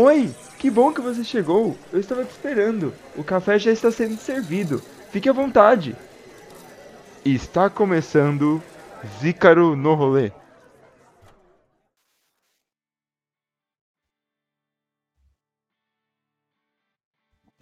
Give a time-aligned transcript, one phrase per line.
[0.00, 1.76] Oi, que bom que você chegou.
[1.92, 2.94] Eu estava te esperando.
[3.16, 4.78] O café já está sendo servido.
[5.10, 5.96] Fique à vontade.
[7.24, 8.62] Está começando
[9.18, 10.30] Zícaro no rolê.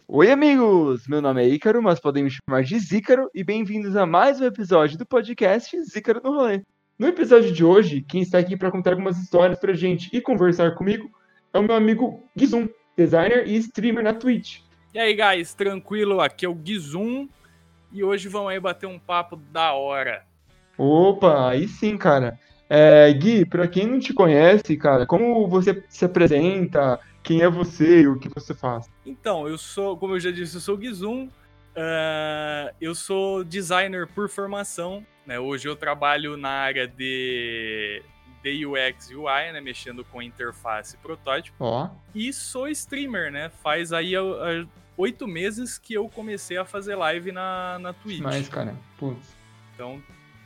[0.07, 1.09] Oi, amigos!
[1.09, 4.45] Meu nome é Ícaro, mas podem me chamar de Zícaro e bem-vindos a mais um
[4.45, 6.63] episódio do podcast Zícaro no rolê.
[6.99, 10.75] No episódio de hoje, quem está aqui para contar algumas histórias pra gente e conversar
[10.75, 11.11] comigo
[11.53, 14.61] é o meu amigo Gizum, designer e streamer na Twitch.
[14.95, 16.21] E aí, guys, tranquilo?
[16.21, 17.29] Aqui é o Gizum
[17.93, 20.25] e hoje vamos aí bater um papo da hora.
[20.79, 22.39] Opa, aí sim, cara.
[22.69, 26.99] É, Gui, pra quem não te conhece, cara, como você se apresenta?
[27.23, 28.91] Quem é você e o que você faz?
[29.05, 31.29] Então, eu sou, como eu já disse, eu sou o Gizum.
[31.77, 35.05] Uh, eu sou designer por formação.
[35.27, 35.39] Né?
[35.39, 38.03] Hoje eu trabalho na área de,
[38.55, 39.61] de UX e UI, né?
[39.61, 41.57] mexendo com interface e protótipo.
[41.65, 41.89] Ó.
[42.15, 43.51] E sou streamer, né?
[43.63, 44.13] Faz aí
[44.97, 48.21] oito meses que eu comecei a fazer live na, na Twitch.
[48.21, 49.35] Mas, cara, putz.
[49.75, 50.03] Então,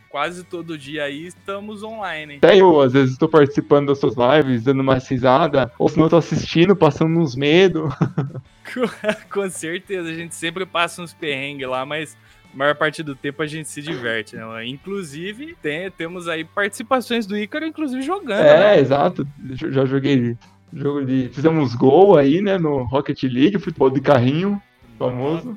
[0.08, 2.36] quase todo dia aí estamos online.
[2.36, 6.08] Até eu, às vezes, estou participando das suas lives, dando uma risada, ou se não,
[6.08, 7.92] tô assistindo, passando uns medos.
[9.30, 12.16] Com certeza, a gente sempre passa uns perrengues lá, mas
[12.52, 14.66] a maior parte do tempo a gente se diverte, né?
[14.66, 18.40] Inclusive, tem, temos aí participações do Ícaro, inclusive jogando.
[18.40, 18.80] É, né?
[18.80, 19.26] exato.
[19.54, 20.36] Já joguei
[20.72, 21.28] jogo de.
[21.28, 22.58] Fizemos gol aí, né?
[22.58, 24.60] No Rocket League, futebol de carrinho,
[24.98, 25.56] famoso.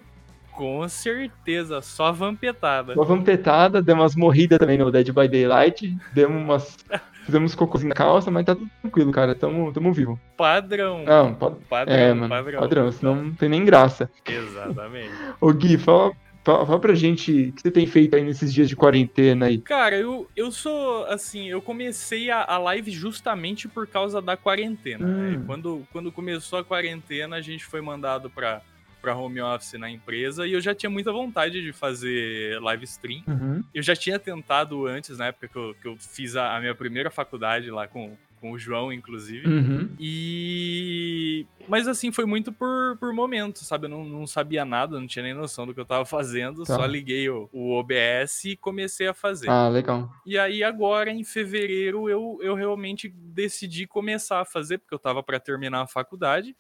[0.52, 2.94] Com certeza, só vampetada.
[2.94, 6.78] Uma vampetada, deu umas morridas também no Dead by Daylight, demos umas.
[7.24, 9.34] Fizemos cocôzinho na calça, mas tá tudo tranquilo, cara.
[9.34, 10.20] Tamo, tamo vivo.
[10.36, 11.06] Padrão.
[11.06, 11.56] Não, pad...
[11.70, 12.60] padrão, é, mano, padrão.
[12.60, 14.12] padrão, senão não tem nem graça.
[14.28, 15.10] Exatamente.
[15.40, 16.12] Ô Gui, fala,
[16.44, 19.58] fala, pra gente o que você tem feito aí nesses dias de quarentena aí.
[19.60, 25.06] Cara, eu, eu sou, assim, eu comecei a, a live justamente por causa da quarentena.
[25.06, 25.38] né?
[25.38, 25.44] Hum.
[25.46, 28.62] Quando, quando começou a quarentena, a gente foi mandado pra,
[29.02, 33.24] pra home office na empresa e eu já tinha muita vontade de fazer live stream.
[33.28, 33.64] Uhum.
[33.74, 36.74] Eu já tinha tentado antes, na época que eu, que eu fiz a, a minha
[36.74, 39.48] primeira faculdade lá com, com o João, inclusive.
[39.48, 39.96] Uhum.
[39.98, 41.48] E.
[41.66, 43.86] Mas assim, foi muito por, por momentos, sabe?
[43.86, 46.76] Eu não, não sabia nada, não tinha nem noção do que eu tava fazendo, Tá.
[46.76, 49.50] só liguei o, o OBS e comecei a fazer.
[49.50, 50.12] Ah, legal.
[50.26, 55.24] E aí, agora, em fevereiro, eu, eu realmente decidi começar a fazer, porque eu tava
[55.24, 56.54] pra terminar a faculdade.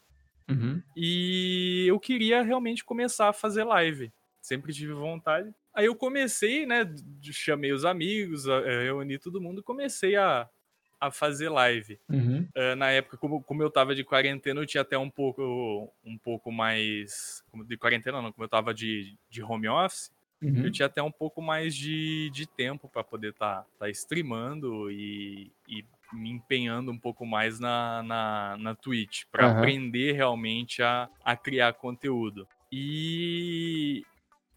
[0.49, 0.81] Uhum.
[0.95, 4.09] E eu queria realmente começar a fazer live.
[4.41, 5.53] Sempre tive vontade.
[5.75, 6.89] Aí eu comecei, né?
[7.29, 10.47] Chamei os amigos, eh, reuni todo mundo e comecei a,
[11.08, 12.00] a fazer live.
[12.09, 12.47] Uhum.
[12.56, 16.18] Eh, na época, como, como eu tava de quarentena, eu tinha até um pouco, um
[16.18, 17.44] pouco mais.
[17.52, 20.12] como De quarentena, não, como eu tava de, de home office,
[20.44, 20.66] Uhum.
[20.66, 24.91] eu tinha até um pouco mais de, de tempo para poder estar tá, tá streamando
[24.91, 29.59] e, e me empenhando um pouco mais na, na, na Twitch, para Aham.
[29.59, 32.46] aprender realmente a, a criar conteúdo.
[32.72, 34.03] E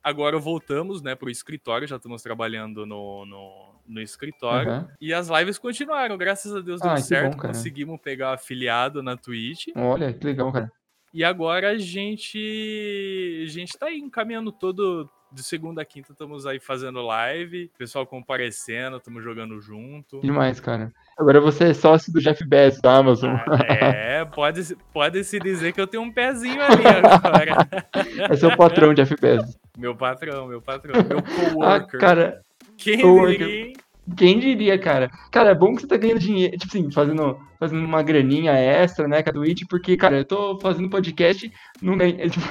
[0.03, 4.71] agora voltamos né, para o escritório, já estamos trabalhando no, no, no escritório.
[4.71, 4.89] Aham.
[5.01, 9.17] E as lives continuaram, graças a Deus deu Ah, certo, bom, conseguimos pegar afiliado na
[9.17, 9.69] Twitch.
[9.77, 10.71] Olha, que legal, cara.
[11.15, 16.47] E agora a gente a gente tá aí encaminhando todo de segunda a quinta estamos
[16.47, 20.21] aí fazendo live, pessoal comparecendo, estamos jogando junto.
[20.21, 20.93] Demais, cara.
[21.19, 23.35] Agora você é sócio do Jeff Bezos da Amazon.
[23.47, 27.69] Ah, é, pode, pode se dizer que eu tenho um pezinho ali agora.
[28.31, 29.59] É seu patrão, Jeff Bezos.
[29.77, 31.19] meu patrão, meu patrão, meu
[31.61, 32.01] Ah, coworker.
[32.01, 32.43] cara,
[32.77, 33.73] Quem diria,
[34.17, 35.11] quem diria, cara?
[35.33, 39.09] Cara, é bom que você tá ganhando dinheiro, tipo assim, fazendo, fazendo uma graninha extra,
[39.09, 41.51] né, com a Twitch, porque, cara, eu tô fazendo podcast,
[41.83, 42.47] não ganhei, é, tipo,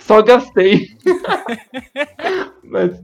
[0.00, 0.88] só gastei.
[2.62, 3.02] Mas,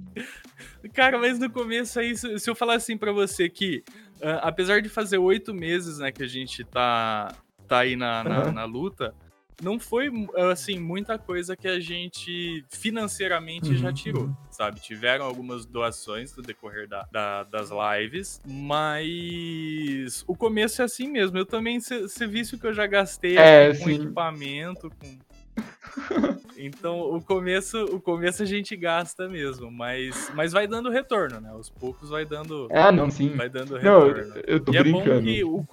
[0.92, 3.82] Cara, mas no começo aí, se se eu falar assim pra você que,
[4.22, 7.34] ah, apesar de fazer oito meses, né, que a gente tá,
[7.66, 8.52] tá aí na, na, Aham.
[8.52, 9.14] na luta,
[9.62, 10.10] não foi,
[10.50, 14.34] assim, muita coisa que a gente financeiramente já Uhum, tirou, uhum.
[14.50, 14.80] sabe?
[14.80, 21.38] Tiveram algumas doações no decorrer da, da- das lives, mas o começo é assim mesmo.
[21.38, 23.94] Eu também, você viu que eu já gastei É, com sim.
[23.94, 25.18] equipamento, com...
[26.56, 31.48] Então, o começo, o começo a gente gasta mesmo, mas, mas vai dando retorno, né?
[31.50, 33.36] Aos poucos vai dando, ah, não, sim.
[33.36, 34.36] vai dando Não, retorno.
[34.36, 35.22] eu, eu tô e é bom brincando.
[35.22, 35.64] que o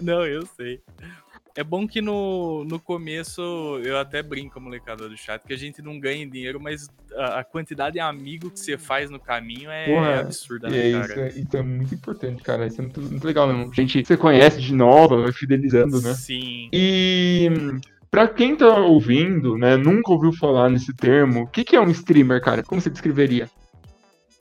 [0.00, 0.80] Não, eu sei.
[1.56, 3.40] É bom que no, no começo,
[3.84, 7.44] eu até brinco, molecada do chat, que a gente não ganha dinheiro, mas a, a
[7.44, 11.04] quantidade de amigo que você faz no caminho é, Porra, é absurda, né, é cara?
[11.04, 12.66] isso, é, isso é muito importante, cara.
[12.66, 13.72] Isso é muito, muito legal mesmo.
[13.72, 16.14] Gente, que você conhece de nova, vai fidelizando, né?
[16.14, 16.68] Sim.
[16.72, 17.48] E
[18.10, 21.90] pra quem tá ouvindo, né, nunca ouviu falar nesse termo, o que, que é um
[21.90, 22.64] streamer, cara?
[22.64, 23.48] Como você descreveria?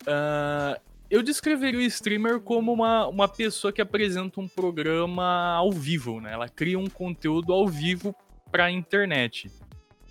[0.07, 0.79] Ah,
[1.13, 6.33] eu descreveria o streamer como uma, uma pessoa que apresenta um programa ao vivo, né?
[6.33, 8.15] Ela cria um conteúdo ao vivo
[8.51, 9.51] para a internet.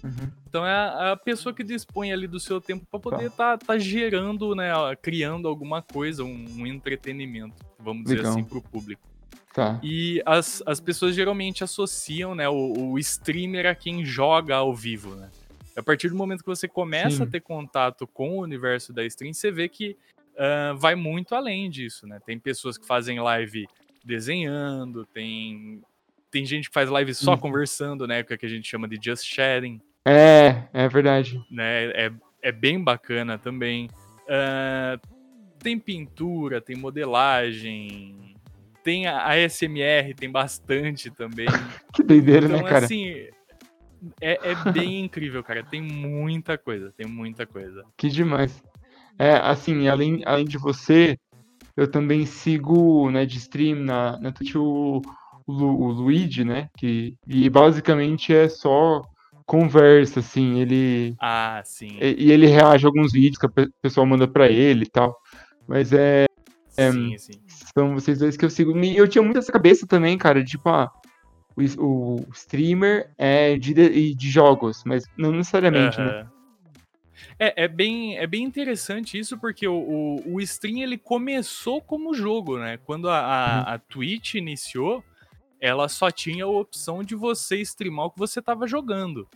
[0.04, 0.30] Uhum.
[0.48, 3.58] Então é a, a, pessoa que dispõe ali do seu tempo para poder estar tá.
[3.58, 4.70] tá, tá gerando, né,
[5.02, 8.22] criando alguma coisa, um, um entretenimento, vamos Legal.
[8.22, 9.02] dizer assim, para o público.
[9.52, 9.80] Tá.
[9.82, 15.16] E as, as pessoas geralmente associam, né, o, o streamer a quem joga ao vivo,
[15.16, 15.28] né?
[15.76, 17.22] A partir do momento que você começa Sim.
[17.24, 19.96] a ter contato com o universo da stream, você vê que
[20.34, 22.18] uh, vai muito além disso, né?
[22.24, 23.66] Tem pessoas que fazem live
[24.04, 25.82] desenhando, tem,
[26.30, 27.38] tem gente que faz live só uhum.
[27.38, 28.22] conversando, né?
[28.22, 29.80] Que, é que a gente chama de just chatting.
[30.04, 31.42] É, é verdade.
[31.50, 31.90] Né?
[31.90, 32.12] É,
[32.42, 33.88] é bem bacana também.
[34.24, 35.00] Uh,
[35.58, 38.34] tem pintura, tem modelagem,
[38.82, 41.46] tem a ASMR, tem bastante também.
[41.94, 42.84] que doideira, né, então, né, cara?
[42.84, 43.28] assim,
[44.20, 45.62] é, é bem incrível, cara.
[45.62, 47.84] Tem muita coisa, tem muita coisa.
[47.96, 48.62] Que demais.
[49.18, 51.18] É, assim, além, além de você,
[51.76, 55.00] eu também sigo, né, de stream na, na Twitch o,
[55.46, 59.02] o, o Luigi, né, que, e basicamente é só
[59.46, 61.14] conversa, assim, ele...
[61.20, 61.98] Ah, sim.
[62.00, 65.16] E, e ele reage a alguns vídeos que o pessoal manda pra ele e tal,
[65.66, 66.26] mas é...
[66.76, 67.32] é sim, sim.
[67.76, 68.76] São vocês dois que eu sigo.
[68.78, 70.90] E eu tinha muito essa cabeça também, cara, tipo, ah,
[71.78, 76.06] o, o streamer é de, de, de jogos, mas não necessariamente, uh -huh.
[76.06, 76.26] né?
[77.38, 82.14] É, é, bem, é bem interessante isso, porque o, o, o stream ele começou como
[82.14, 82.78] jogo, né?
[82.78, 83.74] Quando a, a, uhum.
[83.74, 85.04] a Twitch iniciou,
[85.60, 89.28] ela só tinha a opção de você streamar o que você estava jogando.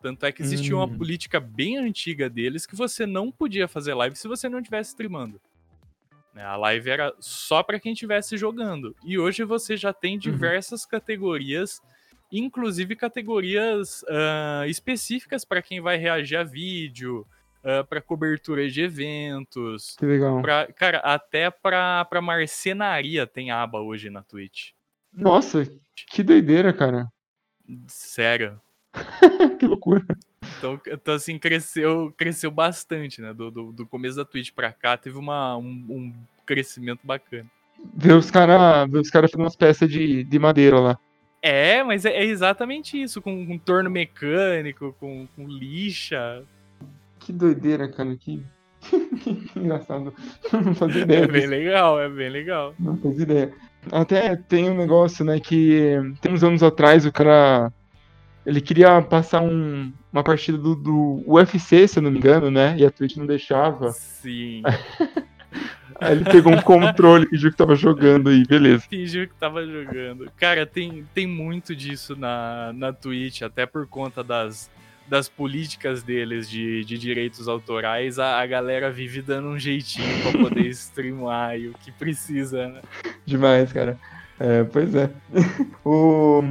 [0.00, 0.98] Tanto é que existia uma hum.
[0.98, 5.40] política bem antiga deles que você não podia fazer live se você não estivesse streamando.
[6.34, 6.44] Né?
[6.44, 8.94] A live era só para quem estivesse jogando.
[9.02, 10.20] E hoje você já tem uhum.
[10.20, 10.90] diversas uhum.
[10.90, 11.80] categorias
[12.30, 17.26] inclusive categorias uh, específicas para quem vai reagir a vídeo,
[17.64, 19.96] uh, ah, para cobertura de eventos.
[19.96, 20.42] Que legal.
[20.42, 24.70] Pra, cara, até para marcenaria tem aba hoje na Twitch.
[25.12, 25.66] Nossa,
[26.10, 27.08] que doideira, cara.
[27.88, 28.60] Sério.
[29.58, 30.04] que loucura.
[30.58, 33.32] Então, então, assim, cresceu, cresceu bastante, né?
[33.32, 36.14] Do, do, do começo da Twitch pra cá, teve uma, um, um
[36.44, 37.50] crescimento bacana.
[37.94, 38.58] Ver os caras
[39.10, 40.98] cara fazendo umas peças de, de madeira lá.
[41.42, 46.42] É, mas é, é exatamente isso, com, com torno mecânico, com, com lixa.
[47.24, 48.44] Que doideira, cara, que,
[48.82, 50.12] que engraçado.
[50.52, 51.24] Não fazia ideia.
[51.24, 52.74] É bem legal, é bem legal.
[52.78, 53.52] Não fazia ideia.
[53.90, 57.72] Até tem um negócio, né, que tem uns anos atrás o cara.
[58.44, 62.76] Ele queria passar um, uma partida do, do UFC, se eu não me engano, né?
[62.76, 63.90] E a Twitch não deixava.
[63.92, 64.62] Sim.
[65.98, 68.84] Aí ele pegou um controle, fingiu que tava jogando aí, beleza.
[68.90, 70.28] Fingiu que tava jogando.
[70.36, 74.68] Cara, tem, tem muito disso na, na Twitch, até por conta das,
[75.06, 80.32] das políticas deles de, de direitos autorais, a, a galera vive dando um jeitinho pra
[80.32, 82.80] poder streamar e o que precisa, né?
[83.26, 83.98] Demais, cara.
[84.38, 85.10] É, pois é.
[85.84, 86.42] o,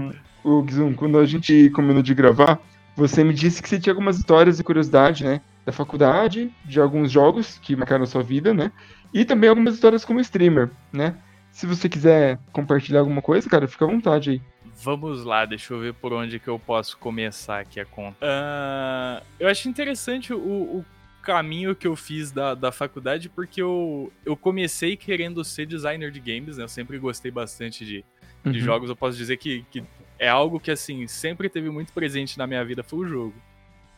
[0.43, 2.59] o Gizum, quando a gente combinou de gravar,
[2.95, 5.41] você me disse que você tinha algumas histórias e curiosidade, né?
[5.65, 8.71] Da faculdade, de alguns jogos que marcaram a sua vida, né?
[9.13, 11.15] E também algumas histórias como streamer, né?
[11.51, 14.41] Se você quiser compartilhar alguma coisa, cara, fica à vontade aí.
[14.81, 18.17] Vamos lá, deixa eu ver por onde que eu posso começar aqui a conta.
[18.25, 20.85] Uh, eu acho interessante o, o,
[21.21, 26.19] caminho que eu fiz da, da faculdade, porque eu, eu comecei querendo ser designer de
[26.19, 26.65] games, né?
[26.65, 28.03] Eu sempre gostei bastante de,
[28.43, 28.65] de uhum.
[28.65, 28.89] jogos.
[28.89, 29.81] Eu posso dizer que, que
[30.19, 33.33] é algo que, assim, sempre teve muito presente na minha vida, foi o jogo.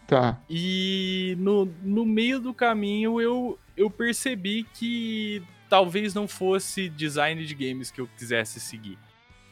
[0.07, 0.39] Tá.
[0.47, 7.55] E no, no meio do caminho eu, eu percebi que talvez não fosse design de
[7.55, 8.99] games que eu quisesse seguir.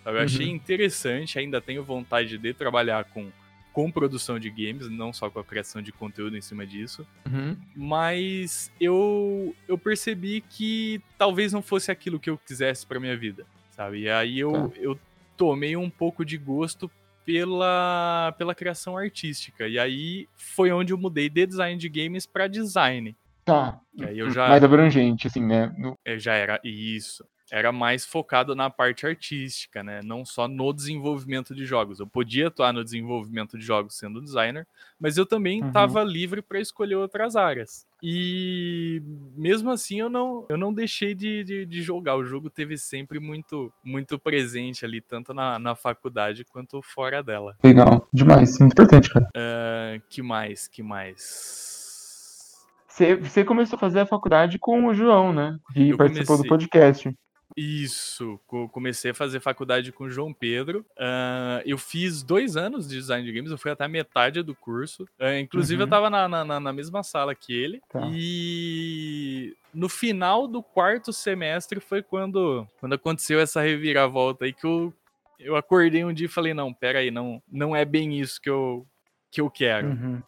[0.05, 0.19] Eu uhum.
[0.19, 3.31] achei interessante, ainda tenho vontade de trabalhar com,
[3.71, 7.05] com produção de games, não só com a criação de conteúdo em cima disso.
[7.25, 7.55] Uhum.
[7.75, 13.45] Mas eu, eu percebi que talvez não fosse aquilo que eu quisesse para minha vida,
[13.71, 14.01] sabe?
[14.01, 14.69] E aí eu, tá.
[14.79, 14.99] eu
[15.37, 16.89] tomei um pouco de gosto
[17.25, 19.67] pela, pela criação artística.
[19.67, 23.15] E aí foi onde eu mudei de design de games para design.
[23.45, 23.79] Tá.
[24.31, 25.73] Já, mais abrangente, assim, né?
[25.77, 25.97] No...
[26.05, 27.25] Eu já era isso.
[27.55, 29.99] Era mais focado na parte artística, né?
[30.03, 31.99] Não só no desenvolvimento de jogos.
[31.99, 34.65] Eu podia atuar no desenvolvimento de jogos sendo designer,
[34.99, 36.07] mas eu também estava uhum.
[36.07, 37.85] livre para escolher outras áreas.
[38.01, 39.03] E
[39.37, 42.15] mesmo assim eu não, eu não deixei de, de, de, jogar.
[42.15, 47.55] O jogo teve sempre muito, muito presente ali, tanto na, na faculdade quanto fora dela.
[47.63, 49.27] Legal, demais, muito importante, cara.
[49.27, 50.67] Uh, que mais?
[50.67, 51.83] Que mais?
[52.87, 55.57] Você, começou a fazer a faculdade com o João, né?
[55.71, 56.45] Que eu participou comecei...
[56.45, 57.15] do podcast.
[57.55, 58.39] Isso,
[58.71, 60.85] comecei a fazer faculdade com o João Pedro.
[60.97, 64.55] Uh, eu fiz dois anos de design de games, eu fui até a metade do
[64.55, 65.03] curso.
[65.19, 65.87] Uh, inclusive, uhum.
[65.87, 67.81] eu tava na, na, na, mesma sala que ele.
[67.89, 68.01] Tá.
[68.11, 74.93] E no final do quarto semestre foi quando, quando aconteceu essa reviravolta aí que eu,
[75.39, 78.85] eu acordei um dia e falei: não, peraí, não, não é bem isso que eu,
[79.31, 79.89] que eu quero.
[79.89, 80.21] Uhum.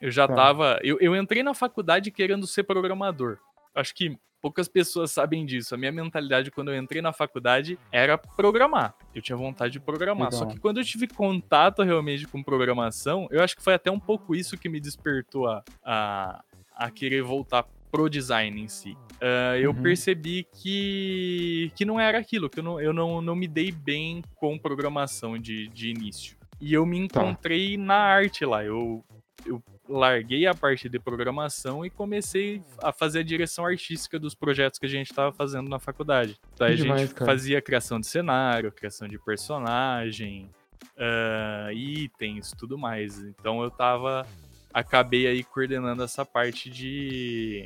[0.00, 0.34] Eu já tá.
[0.34, 0.78] tava.
[0.82, 3.38] Eu, eu entrei na faculdade querendo ser programador.
[3.74, 5.74] Acho que poucas pessoas sabem disso.
[5.74, 8.94] A minha mentalidade quando eu entrei na faculdade era programar.
[9.14, 10.30] Eu tinha vontade de programar.
[10.30, 10.38] Legal.
[10.38, 14.00] Só que quando eu tive contato realmente com programação, eu acho que foi até um
[14.00, 16.42] pouco isso que me despertou a, a,
[16.74, 18.96] a querer voltar pro design em si.
[19.20, 19.82] Uh, eu uhum.
[19.82, 24.22] percebi que, que não era aquilo, que eu não, eu não, não me dei bem
[24.36, 26.36] com programação de, de início.
[26.60, 27.20] E eu me tá.
[27.20, 27.82] encontrei tá.
[27.82, 28.64] na arte lá.
[28.64, 29.04] Eu,
[29.44, 34.78] eu larguei a parte de programação e comecei a fazer a direção artística dos projetos
[34.78, 36.38] que a gente estava fazendo na faculdade.
[36.54, 37.26] Então, a gente cara.
[37.26, 40.50] fazia criação de cenário, criação de personagem,
[40.96, 43.18] uh, itens, tudo mais.
[43.18, 44.26] Então eu tava.
[44.72, 47.64] Acabei aí coordenando essa parte de,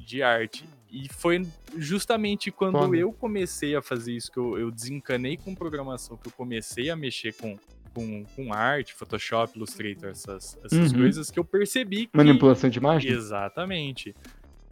[0.00, 0.68] de arte.
[0.90, 6.16] E foi justamente quando eu comecei a fazer isso, que eu, eu desencanei com programação,
[6.16, 7.56] que eu comecei a mexer com
[7.92, 10.98] com, com arte, Photoshop, Illustrator, essas, essas uhum.
[10.98, 12.16] coisas, que eu percebi que...
[12.16, 13.12] Manipulação de imagem?
[13.12, 14.14] Exatamente.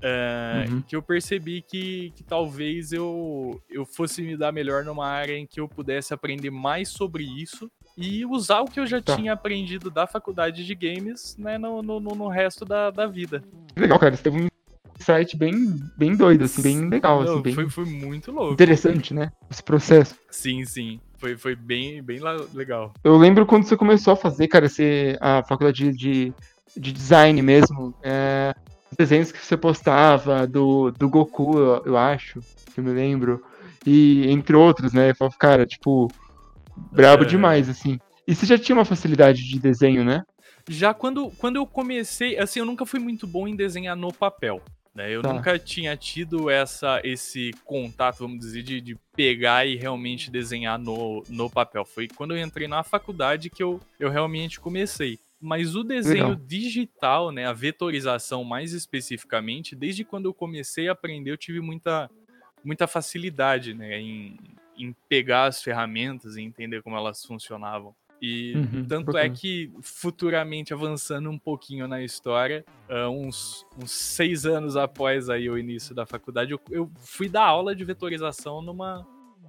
[0.03, 0.81] É, uhum.
[0.83, 5.47] Que eu percebi que, que talvez eu, eu fosse me dar melhor numa área em
[5.47, 9.15] que eu pudesse aprender mais sobre isso e usar o que eu já tá.
[9.15, 13.45] tinha aprendido da faculdade de games né, no, no, no resto da, da vida.
[13.77, 14.17] Legal, cara.
[14.17, 14.49] Você teve um
[14.99, 17.23] insight bem, bem doido, assim, bem legal.
[17.23, 18.55] Não, assim, bem foi, foi muito louco.
[18.55, 19.31] Interessante, né?
[19.51, 20.17] Esse processo.
[20.31, 20.99] Sim, sim.
[21.21, 22.19] Foi, foi bem, bem
[22.55, 22.95] legal.
[23.05, 26.33] Eu lembro quando você começou a fazer, cara, você, a faculdade de,
[26.75, 27.95] de design mesmo.
[28.03, 28.55] É,
[28.91, 32.41] os desenhos que você postava do, do Goku, eu, eu acho,
[32.73, 33.45] que eu me lembro.
[33.87, 35.13] E entre outros, né?
[35.39, 36.11] Cara, tipo,
[36.91, 37.27] brabo é...
[37.27, 38.01] demais, assim.
[38.27, 40.23] E você já tinha uma facilidade de desenho, né?
[40.69, 44.63] Já quando, quando eu comecei, assim, eu nunca fui muito bom em desenhar no papel.
[44.95, 45.11] Né?
[45.11, 45.33] Eu tá.
[45.33, 51.23] nunca tinha tido essa, esse contato, vamos dizer, de, de, pegar e realmente desenhar no,
[51.29, 51.85] no papel.
[51.85, 55.19] Foi quando eu entrei na faculdade que eu, eu realmente comecei.
[55.41, 56.47] Mas o desenho Legal.
[56.47, 62.11] digital, né, a vetorização mais especificamente, desde quando eu comecei a aprender, eu tive muita,
[62.63, 64.37] muita facilidade né, em,
[64.77, 67.95] em pegar as ferramentas e entender como elas funcionavam.
[68.21, 74.45] E uhum, tanto é que futuramente avançando um pouquinho na história, uh, uns, uns seis
[74.45, 79.07] anos após aí o início da faculdade, eu, eu, fui dar aula de vetorização numa,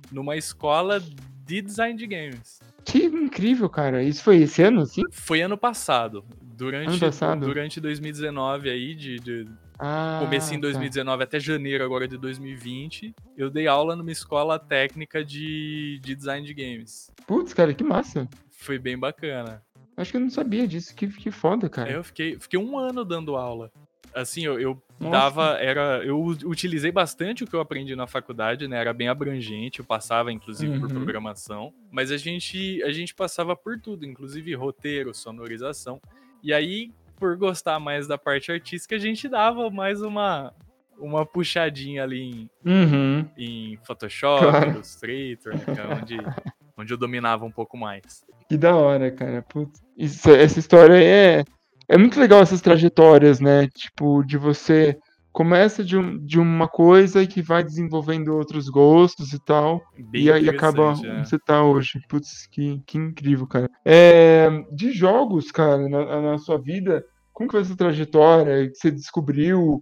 [0.10, 1.02] numa escola
[1.46, 2.62] de design de games.
[2.86, 4.02] Que incrível, cara.
[4.02, 5.04] Isso foi esse ano, sim?
[5.12, 6.24] Foi ano passado.
[6.42, 7.46] Durante, ano passado?
[7.46, 9.46] durante 2019 aí, de, de
[9.80, 11.24] ah, comecei em 2019 tá.
[11.24, 16.54] até janeiro agora de 2020, eu dei aula numa escola técnica de, de design de
[16.54, 17.12] games.
[17.26, 18.30] Putz, cara, que massa
[18.62, 19.62] foi bem bacana.
[19.98, 21.92] Acho que eu não sabia disso, que, que foda, cara.
[21.92, 23.72] Eu fiquei, fiquei um ano dando aula.
[24.14, 28.78] Assim, eu, eu dava, era, eu utilizei bastante o que eu aprendi na faculdade, né?
[28.78, 30.82] Era bem abrangente, eu passava inclusive uhum.
[30.82, 36.02] por programação, mas a gente, a gente passava por tudo, inclusive roteiro, sonorização.
[36.44, 40.54] E aí, por gostar mais da parte artística, a gente dava mais uma
[41.00, 43.26] uma puxadinha ali em, uhum.
[43.36, 44.72] em Photoshop, claro.
[44.72, 46.18] Illustrator, né, é onde,
[46.82, 48.24] onde eu dominava um pouco mais.
[48.50, 49.42] Que da hora, cara.
[49.42, 51.44] Putz, isso, essa história é,
[51.88, 53.68] é muito legal, essas trajetórias, né?
[53.68, 54.98] Tipo, de você
[55.32, 59.82] começa de, um, de uma coisa que vai desenvolvendo outros gostos e tal.
[60.10, 60.86] Bem e aí acaba é.
[60.88, 62.00] onde você tá hoje.
[62.10, 63.70] Putz, que, que incrível, cara.
[63.86, 68.70] É, de jogos, cara, na, na sua vida, como que foi essa trajetória?
[68.70, 69.82] Que você descobriu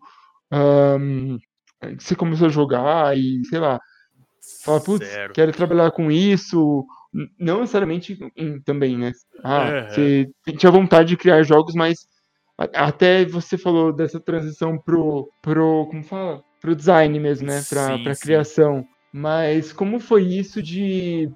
[0.52, 1.38] um,
[1.98, 3.80] que você começou a jogar e, sei lá,
[4.64, 6.86] fala, putz, quero trabalhar com isso,
[7.40, 9.12] não necessariamente em, também, né?
[9.44, 9.90] Ah, uhum.
[9.90, 12.08] você tinha vontade de criar jogos, mas
[12.74, 16.44] até você falou dessa transição pro, pro como fala?
[16.60, 17.64] Pro design mesmo, né?
[17.70, 18.86] Pra, sim, pra criação.
[19.12, 21.32] Mas como foi isso de...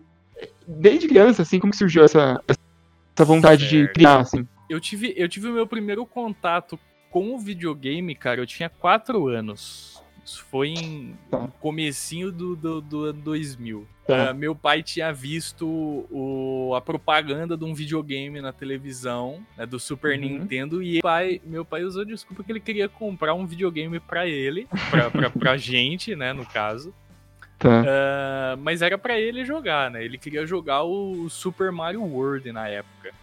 [0.67, 3.87] Desde criança, assim, como surgiu essa, essa vontade certo.
[3.87, 4.45] de criar, assim?
[4.69, 6.77] Eu tive, eu tive o meu primeiro contato
[7.09, 9.92] com o videogame, cara, eu tinha quatro anos.
[10.25, 11.49] Isso foi em tá.
[11.59, 13.87] comecinho do, do, do ano 2000.
[14.07, 14.31] Tá.
[14.31, 15.67] Uh, meu pai tinha visto
[16.11, 20.21] o, a propaganda de um videogame na televisão, né, do Super uhum.
[20.21, 24.67] Nintendo, e pai, meu pai usou desculpa que ele queria comprar um videogame para ele,
[24.89, 26.93] pra, pra, pra gente, né, no caso.
[27.59, 27.81] Tá.
[27.81, 30.03] Uh, mas era para ele jogar, né?
[30.03, 33.13] Ele queria jogar o Super Mario World na época.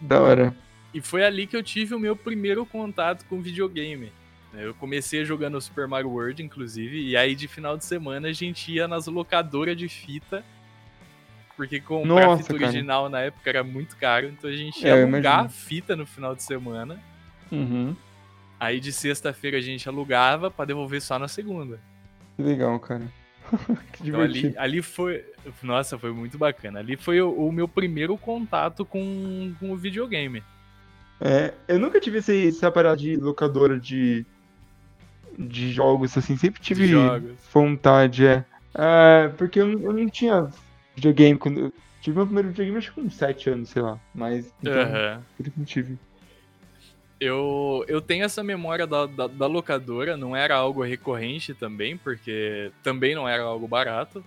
[0.00, 0.54] Da hora.
[0.94, 4.10] E foi ali que eu tive o meu primeiro contato com videogame.
[4.54, 8.70] Eu comecei jogando Super Mario World, inclusive, e aí de final de semana a gente
[8.70, 10.44] ia nas locadoras de fita,
[11.56, 12.66] porque comprar Nossa, fita cara.
[12.66, 16.06] original na época era muito caro, então a gente É, ia eu alugar fita no
[16.06, 17.00] final de semana.
[17.50, 17.96] Uhum.
[18.60, 21.80] Aí de sexta-feira a gente alugava pra devolver só na segunda.
[22.36, 23.02] Que legal, cara.
[23.92, 24.60] que Então ali, divertido.
[24.60, 25.24] ali foi.
[25.62, 26.78] Nossa, foi muito bacana.
[26.78, 30.42] Ali foi o, o meu primeiro contato com, com o videogame.
[31.20, 34.26] É, eu nunca tive esse, essa parada de locadora de,
[35.38, 36.86] de jogos, assim, sempre tive
[37.52, 38.44] vontade, é.
[38.74, 40.48] É, porque eu, não- eu não tinha
[40.94, 41.60] videogame quando.
[41.60, 43.98] Eu tive meu primeiro videogame acho que com 7 anos, sei lá.
[44.14, 44.52] Mas.
[44.60, 44.82] Então,
[45.38, 45.98] isso que não tive.
[47.20, 52.72] Eu, eu tenho essa memória da, da, da locadora, não era algo recorrente também, porque
[52.82, 54.24] também não era algo barato.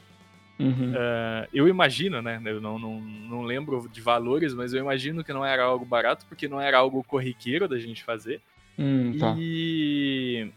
[0.57, 0.93] Uhum.
[0.95, 2.39] Ah, eu imagino, né?
[2.45, 6.25] Eu não, não, não lembro de valores, mas eu imagino que não era algo barato,
[6.29, 8.39] porque não era algo corriqueiro da gente fazer.
[8.79, 9.35] Hum, tá.
[9.37, 10.49] E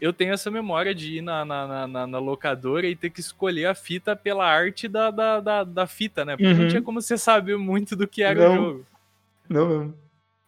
[0.00, 3.66] eu tenho essa memória de ir na, na, na- na- locadora e ter que escolher
[3.66, 6.36] a fita pela arte da, da, da, da fita, né?
[6.36, 6.68] Porque não Uhum.
[6.68, 8.52] tinha como você saber muito do que era Não.
[8.52, 8.86] o jogo.
[9.48, 9.94] Não, não.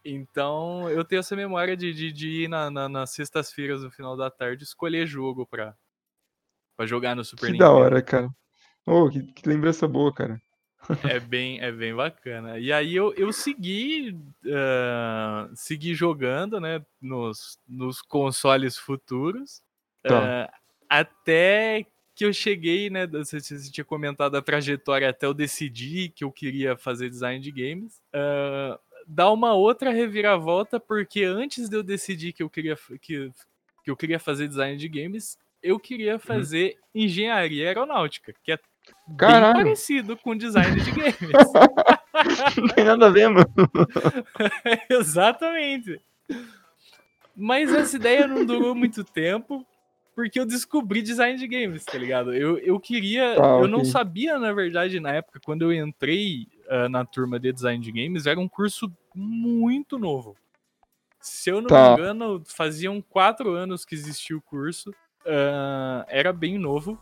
[0.05, 4.17] Então eu tenho essa memória de, de, de ir na, na- nas sextas-feiras no final
[4.17, 5.75] da tarde escolher jogo pra,
[6.77, 7.71] pra jogar no Super Que Nintendo.
[7.71, 8.29] da hora, cara.
[8.87, 10.41] Oh, que, que lembrança boa, cara.
[11.05, 12.59] É bem, é bem bacana.
[12.59, 14.17] E aí eu, eu segui,
[14.53, 19.63] ah, segui jogando, né, nos, nos consoles futuros,
[20.07, 20.35] Tá.
[20.49, 20.53] ah,
[20.89, 26.25] até que eu cheguei, né, você, você tinha comentado a trajetória até eu decidir que
[26.25, 28.01] eu queria fazer design de games.
[28.13, 33.31] Ah, dá uma outra reviravolta, porque antes de eu decidir que eu queria, que,
[33.85, 35.81] que eu queria fazer design de games, eu Uhum.
[35.81, 38.59] queria fazer engenharia aeronáutica, que é
[39.07, 39.55] bem Caralho.
[39.55, 41.17] parecido com design de games.
[42.57, 43.47] Não tem nada a ver, mano.
[44.91, 46.01] Exatamente.
[47.35, 49.67] Mas essa ideia não durou muito tempo,
[50.15, 52.35] porque eu descobri design de games, tá ligado?
[52.35, 53.35] Eu, eu queria.
[53.37, 53.91] Tá, eu não ok.
[53.91, 58.27] sabia, na verdade, na época, quando eu entrei ah, na turma de design de games,
[58.27, 60.37] era um curso muito novo.
[61.21, 61.89] Se eu não Tá.
[61.95, 64.93] me engano, faziam quatro anos que existia o curso.
[65.27, 66.99] ah, era bem novo.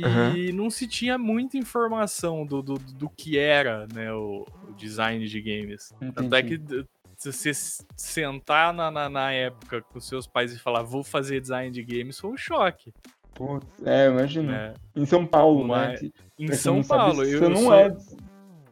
[0.00, 0.52] E Aham.
[0.54, 5.40] não se tinha muita informação do, do, do que era né, o, o design de
[5.40, 5.94] games.
[6.14, 6.82] Tanto é que Entendi.
[6.82, 7.52] d- se você
[7.96, 12.18] sentar na, na, na época com seus pais e falar vou fazer design de games
[12.18, 12.92] foi um choque.
[13.34, 14.50] Putz, é, eu imagino.
[14.50, 14.74] Né?
[14.96, 15.68] Em São Paulo, né?
[15.90, 17.74] Mas- Se- Em pra São sabe, Paulo, Você eu não sou...
[17.74, 17.96] é.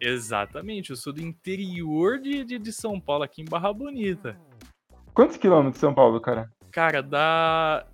[0.00, 4.36] Exatamente, eu sou do interior de, de, de São Paulo, aqui em Barra Bonita.
[5.14, 6.50] Quantos quilômetros de São Paulo, cara?
[6.72, 7.86] Cara, dá.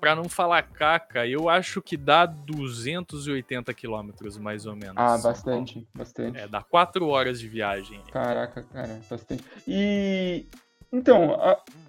[0.00, 4.94] Pra não falar caca, eu acho que dá 280 quilômetros, mais ou menos.
[4.96, 6.38] Ah, bastante, bastante.
[6.38, 8.00] É, dá 4 horas de viagem.
[8.12, 9.42] Caraca, cara, bastante.
[9.66, 10.46] E
[10.92, 11.36] então,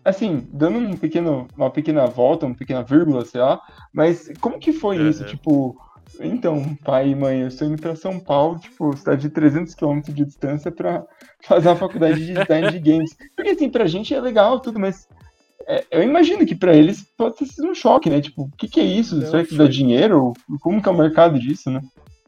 [0.03, 3.61] assim, dando um pequeno, uma pequena volta, uma pequena vírgula, sei lá,
[3.93, 5.23] mas como que foi isso?
[5.23, 5.31] Aham.
[5.31, 5.77] Tipo,
[6.19, 10.01] então, pai e mãe, eu estou indo pra São Paulo, tipo, cidade de 300 km
[10.01, 11.05] de distância pra
[11.45, 13.15] fazer a faculdade de design de games.
[13.35, 15.07] Porque assim, pra gente é legal tudo, mas
[15.69, 18.19] é, eu imagino que pra eles pode ter sido um choque, né?
[18.19, 19.15] Tipo, o que que é isso?
[19.15, 20.33] Não, Será que dá dinheiro?
[20.61, 21.79] Como que é o mercado disso, né?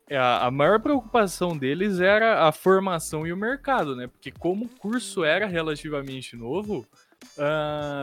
[0.09, 4.07] É, a a maior preocupação deles era a formação e o mercado, né?
[4.07, 6.85] Porque como o curso era relativamente novo,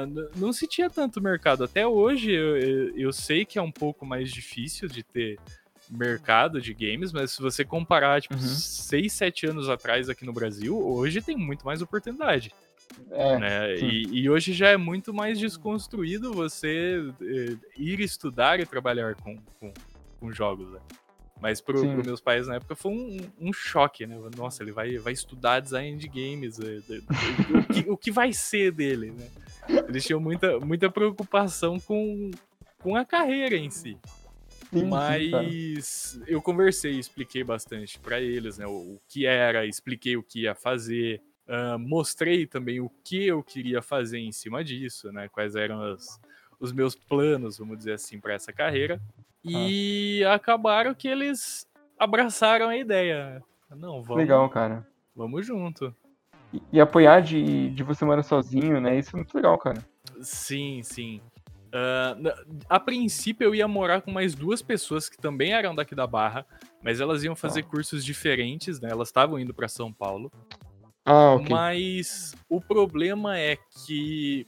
[0.06, 1.64] n- não se tinha tanto mercado.
[1.64, 5.38] Até hoje eu, eu- eu sei que é um pouco mais difícil de ter
[5.90, 8.40] mercado de games, mas se você comparar, tipo, Uhum.
[8.40, 12.52] 6, 7 anos atrás aqui no Brasil, hoje tem muito mais oportunidade.
[13.10, 13.76] É, né?
[13.76, 19.36] E, e hoje já é muito mais desconstruído você eh, ir estudar e trabalhar com,
[19.58, 19.72] com,
[20.20, 20.80] com jogos, né?
[21.40, 21.64] Mas Sim.
[21.64, 24.18] pro meus pais na época foi um, um choque, né?
[24.36, 26.58] Nossa, ele vai, vai estudar design de games.
[26.58, 26.80] eh,
[27.58, 29.28] o, que, o que vai ser dele, né?
[29.88, 32.30] Eles tinham muita, muita preocupação com,
[32.78, 33.96] com a carreira em si.
[34.72, 34.88] sim.
[34.88, 38.66] Mas eu conversei, expliquei bastante pra eles, né?
[38.66, 43.42] O, o que era, expliquei o que ia fazer, ah, mostrei também o que eu
[43.42, 45.28] queria fazer em cima disso, né?
[45.28, 46.20] Quais eram os,
[46.60, 49.00] os meus planos, vamos dizer assim, pra essa carreira.
[49.44, 51.66] E acabaram que eles
[51.98, 53.42] abraçaram a ideia.
[53.70, 54.86] Não, vamos, Legal, cara.
[55.14, 55.94] vamos junto.
[56.52, 58.98] E, e apoiar de, de você morar sozinho, né?
[58.98, 59.84] Isso é muito legal, cara.
[60.20, 61.20] Sim, sim.
[61.72, 62.34] Ah, na-
[62.68, 66.46] a princípio eu ia morar com mais duas pessoas que também eram daqui da Barra,
[66.82, 67.68] mas elas iam fazer Tá.
[67.68, 68.88] cursos diferentes, né?
[68.90, 70.32] Elas estavam indo para São Paulo.
[71.10, 71.48] Ah, ok.
[71.48, 74.46] Mas o problema é que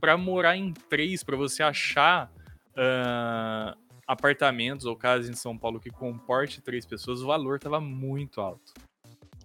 [0.00, 2.32] para morar em três, para você achar
[2.74, 8.40] ah, apartamentos ou casas em São Paulo que comporte três pessoas, o valor tava muito
[8.40, 8.72] alto.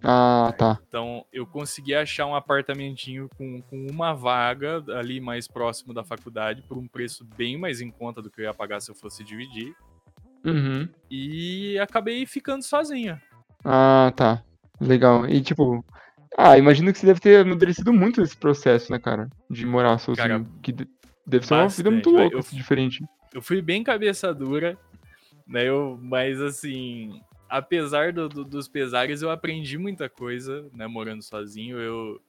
[0.02, 0.78] Ah, tá.
[0.88, 6.62] Então eu consegui achar um apartamentinho com, com uma vaga ali mais próximo da faculdade
[6.62, 9.22] por um preço bem mais em conta do que eu ia pagar se eu fosse
[9.22, 9.74] dividir.
[10.42, 10.88] Uhum.
[11.10, 13.20] E acabei ficando sozinho.
[13.62, 14.42] Ah, tá.
[14.80, 15.28] Legal.
[15.28, 15.84] E tipo.
[16.36, 19.28] Ah, imagino que você deve ter amadurecido muito esse processo, né, cara?
[19.48, 20.26] De morar sozinho.
[20.28, 20.88] Cara, que de-
[21.26, 23.04] deve ser uma vida muito louca, eu- assim, diferente.
[23.32, 24.76] Eu fui bem cabeça dura,
[25.46, 25.64] né?
[25.68, 30.86] Eu, mas assim, apesar do- do- dos pesares, eu aprendi muita coisa, né?
[30.86, 32.20] Morando sozinho, eu,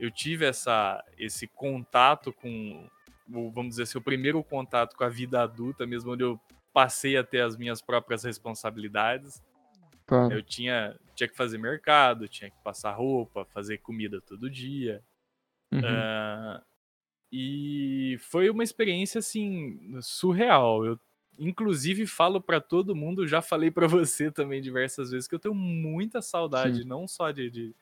[0.00, 2.86] eu tive essa, esse contato com,
[3.28, 6.40] vamos dizer assim, o primeiro contato com a vida adulta, mesmo onde eu
[6.72, 9.42] passei a ter as minhas próprias responsabilidades.
[10.06, 10.32] Claro.
[10.32, 15.02] Eu tinha, tinha que fazer mercado, tinha que passar roupa, fazer comida todo dia.
[15.72, 15.80] Uhum.
[15.84, 16.62] Ah,
[17.30, 20.84] e foi uma experiência assim surreal.
[20.84, 20.98] Eu
[21.38, 25.54] inclusive falo pra todo mundo, já falei pra você também diversas vezes que eu tenho
[25.54, 26.88] muita saudade, Sim.
[26.88, 27.74] não só de, de,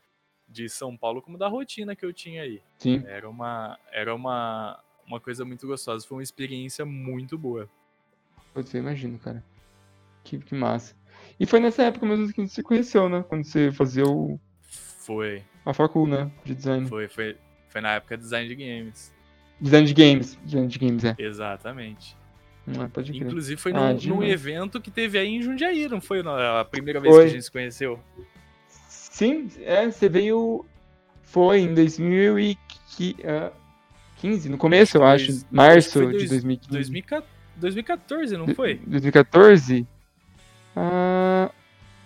[0.46, 2.62] de São Paulo, como da rotina que eu tinha aí.
[2.79, 3.03] Sim.
[3.07, 7.68] Era uma era uma uma coisa muito gostosa, foi uma experiência muito boa.
[8.55, 9.42] Putz, eu imagino, cara.
[10.22, 10.94] Que, que massa.
[11.40, 13.24] E foi nessa época mesmo que a gente se conheceu, né?
[13.26, 14.38] Quando você fazia o,
[14.98, 16.31] Foi, a facul, né?
[16.44, 16.87] De design.
[16.87, 17.37] foi, foi,
[17.68, 19.12] foi na época de design de games.
[19.59, 20.38] Design de games.
[20.44, 21.14] Design de games, é.
[21.18, 22.14] Exatamente.
[22.66, 23.26] Não, pode crer.
[23.26, 24.31] Inclusive foi Ah, num, num demais.
[24.33, 27.24] evento que teve aí em Jundiaí, não foi a primeira vez Foi.
[27.24, 27.98] que a gente se conheceu?
[28.68, 30.64] Sim, é, você veio.
[31.22, 35.31] Foi em 2015, no começo, eu acho.
[35.31, 36.70] acho Março foi de dois- 2015.
[36.72, 37.26] 2014,
[37.57, 38.81] 2014, não foi?
[38.87, 39.87] 2014?
[40.77, 41.51] Ah,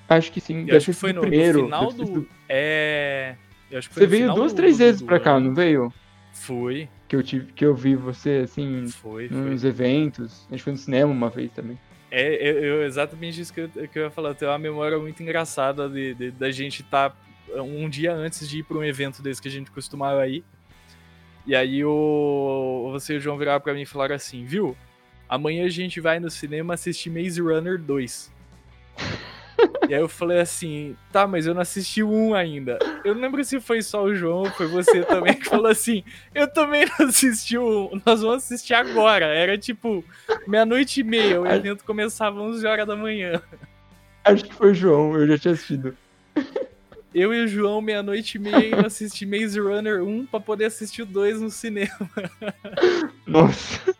[0.08, 0.60] acho que sim.
[0.60, 1.64] Eu Deve acho que foi no, o no primeiro.
[1.64, 2.06] final do.
[2.06, 3.36] sido- É.
[3.70, 5.92] Eu acho que foi Você veio duas, três do- vezes do pra cá, não veio?
[6.32, 9.36] Foi, Que eu, tive, que eu vi você, assim, foi, foi.
[9.36, 10.46] nos eventos.
[10.48, 11.78] A gente foi no cinema uma vez também.
[12.10, 14.34] É, eu, eu- exatamente isso que eu, que eu ia falar.
[14.34, 17.16] Tenho uma memória muito engraçada de, de- da gente estar
[17.56, 20.44] um dia antes de ir pra um evento desse que a gente costumava ir.
[21.46, 24.76] E aí o, você e o João viraram pra mim e falaram assim, viu?
[25.28, 28.32] Amanhã a gente vai no cinema assistir Maze Runner 2.
[29.88, 32.78] E aí eu falei assim, tá, mas eu não assisti 1 ainda.
[33.04, 36.02] Eu não lembro se foi só o João foi você também que falou assim,
[36.34, 39.26] eu também não assisti 1, nós vamos assistir agora.
[39.26, 40.04] Era tipo
[40.46, 43.40] meia-noite e meia, o evento começava às 11 horas da manhã.
[44.24, 45.96] Acho que foi o João, eu já tinha assistido.
[47.14, 51.02] Eu e o João, meia-noite e meia, indo assistir Maze Runner 1 pra poder assistir
[51.02, 52.10] o 2 no cinema.
[53.24, 53.94] Nossa.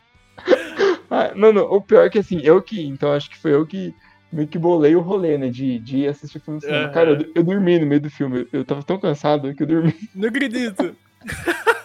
[1.09, 2.85] Ah, mano, o pior é que assim, eu que.
[2.85, 3.95] Então acho que foi eu que
[4.35, 5.49] meio que bolei o rolê, né?
[5.49, 6.89] De, de ir assistir o filme no cinema.
[6.91, 8.41] Cara, eu, eu dormi no meio do filme.
[8.41, 9.95] Eu, eu tava tão cansado que eu dormi.
[10.15, 10.97] Não acredito.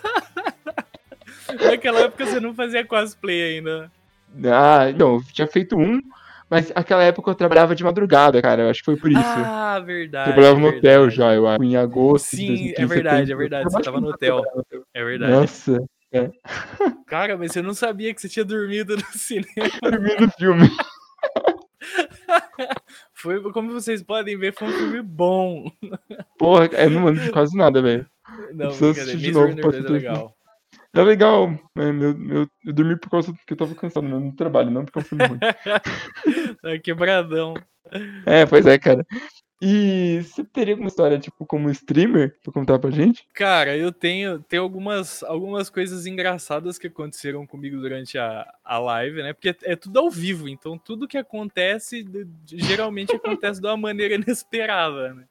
[1.61, 3.91] Naquela época você não fazia cosplay ainda.
[4.45, 5.99] Ah, não, eu tinha feito um,
[6.49, 8.63] mas aquela época eu trabalhava de madrugada, cara.
[8.63, 9.19] Eu acho que foi por isso.
[9.23, 10.31] Ah, eu verdade.
[10.31, 10.87] trabalhava no verdade.
[10.87, 11.63] hotel já, eu acho.
[11.63, 12.35] Em agosto.
[12.35, 13.33] Sim, 2015, é verdade, setembro.
[13.33, 13.65] é verdade.
[13.65, 14.43] Eu Você tava no eu hotel.
[14.93, 15.31] É verdade.
[15.33, 15.83] Nossa,
[17.07, 19.69] Cara, mas você não sabia que você tinha dormido no cinema.
[19.83, 20.69] dormi no filme.
[23.13, 25.71] Foi, como vocês podem ver, foi um filme bom.
[26.37, 28.05] Porra, eu não lembro de quase nada, velho.
[28.53, 30.35] Não, assistir de novo pra 2 é legal.
[30.93, 31.91] É legal, né?
[31.91, 34.99] Meu, meu, eu dormi por causa que eu tava cansado mesmo no trabalho, não porque
[34.99, 35.39] é um filme ruim.
[36.61, 37.53] Tá quebradão.
[38.25, 39.05] É, pois é, cara.
[39.61, 43.27] E você teria alguma história, tipo, como streamer, pra contar pra gente?
[43.33, 49.21] Cara, eu tenho, tenho algumas, algumas coisas engraçadas que aconteceram comigo durante a, a live,
[49.21, 49.33] né?
[49.33, 52.05] Porque é tudo ao vivo, então tudo que acontece
[52.45, 55.25] geralmente acontece de uma maneira inesperada, né?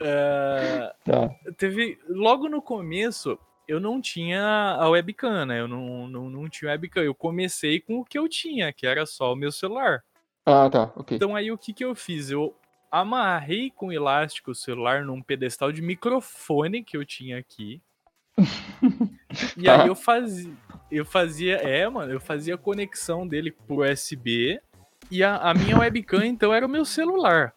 [0.00, 1.30] Ah, Tá.
[1.56, 5.60] teve logo no começo eu não tinha a webcam, né?
[5.60, 7.02] Eu não, não, não tinha webcam.
[7.02, 10.04] Eu comecei com o que eu tinha, que era só o meu celular.
[10.44, 11.16] Ah, tá, ok.
[11.16, 12.30] Então aí o que que eu fiz?
[12.30, 12.54] Eu
[12.92, 17.80] amarrei com elástico o celular num pedestal de microfone que eu tinha aqui.
[19.56, 19.82] e Tá.
[19.82, 20.52] aí eu fazia,
[20.90, 24.60] eu fazia, é, mano, eu fazia a conexão dele pro USB
[25.10, 27.54] e a, a minha webcam então era o meu celular.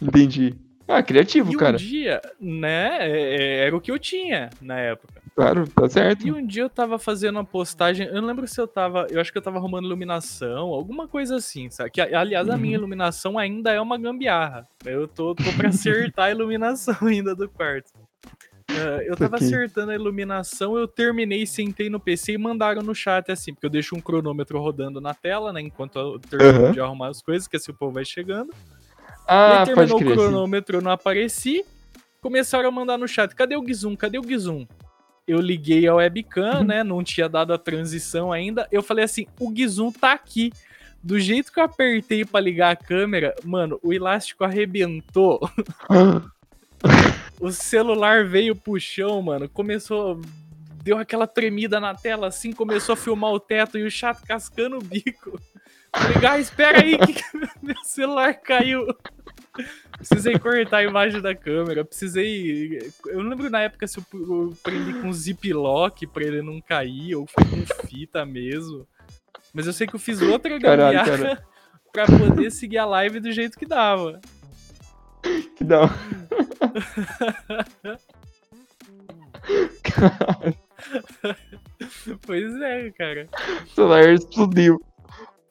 [0.00, 0.54] Entendi.
[0.88, 1.76] Ah, criativo, E um cara.
[1.78, 5.21] dia, né, é- é- era o que eu tinha na época.
[5.34, 6.26] Claro, tá certo.
[6.26, 9.20] E um dia eu tava fazendo uma postagem, eu não lembro se eu tava, eu
[9.20, 11.90] acho que eu tava arrumando iluminação, alguma coisa assim, sabe?
[11.90, 12.80] Que, aliás, a minha Uhum.
[12.80, 14.68] iluminação ainda é uma gambiarra.
[14.84, 17.90] Eu tô, tô pra acertar a iluminação ainda do quarto.
[18.74, 23.30] Eh, eu tava acertando a iluminação, eu terminei, sentei no PC e mandaram no chat
[23.30, 26.72] assim, porque eu deixo um cronômetro rodando na tela, né, enquanto eu termino Aham.
[26.72, 28.50] de arrumar as coisas, que assim o povo vai chegando.
[28.50, 28.54] e
[29.26, 30.14] Ah, pode terminou o crer, sim.
[30.14, 31.64] cronômetro, eu não apareci.
[32.22, 33.94] Começaram a mandar no chat: cadê o Gizum?
[33.96, 34.66] Cadê o Gizum?
[35.32, 36.64] Eu liguei a webcam, Uhum.
[36.64, 36.84] né?
[36.84, 38.68] Não tinha dado a transição ainda.
[38.70, 40.52] Eu falei assim: o Gizum tá aqui.
[41.02, 45.40] Do jeito que eu apertei pra ligar a câmera, mano, o elástico arrebentou.
[47.40, 49.48] o celular veio pro chão, mano.
[49.48, 50.20] Começou.
[50.84, 54.78] Deu aquela tremida na tela assim, começou a filmar o teto e o chato cascando
[54.78, 55.40] o bico.
[55.94, 57.22] Falei, ah, espera aí que
[57.62, 58.86] meu celular caiu.
[59.96, 62.90] Precisei cortar a imagem da câmera, precisei.
[63.06, 64.04] Eu não lembro na época se eu
[64.62, 68.86] prendi com ziplock pra ele não cair, ou foi com fita mesmo.
[69.52, 71.44] Mas eu sei que eu fiz outra gambiarra
[71.92, 74.20] pra poder seguir a live do jeito que dava.
[75.56, 75.82] Que dá.
[82.26, 83.28] pois é, cara.
[83.64, 84.80] O celular explodiu.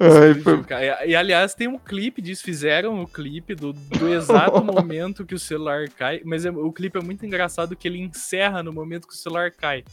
[0.01, 0.63] Ai, foi...
[1.05, 5.39] E, aliás, tem um clipe disso, fizeram o clipe do, do exato momento que o
[5.39, 9.13] celular cai, mas é, o clipe é muito engraçado que ele encerra no momento que
[9.13, 9.83] o celular cai.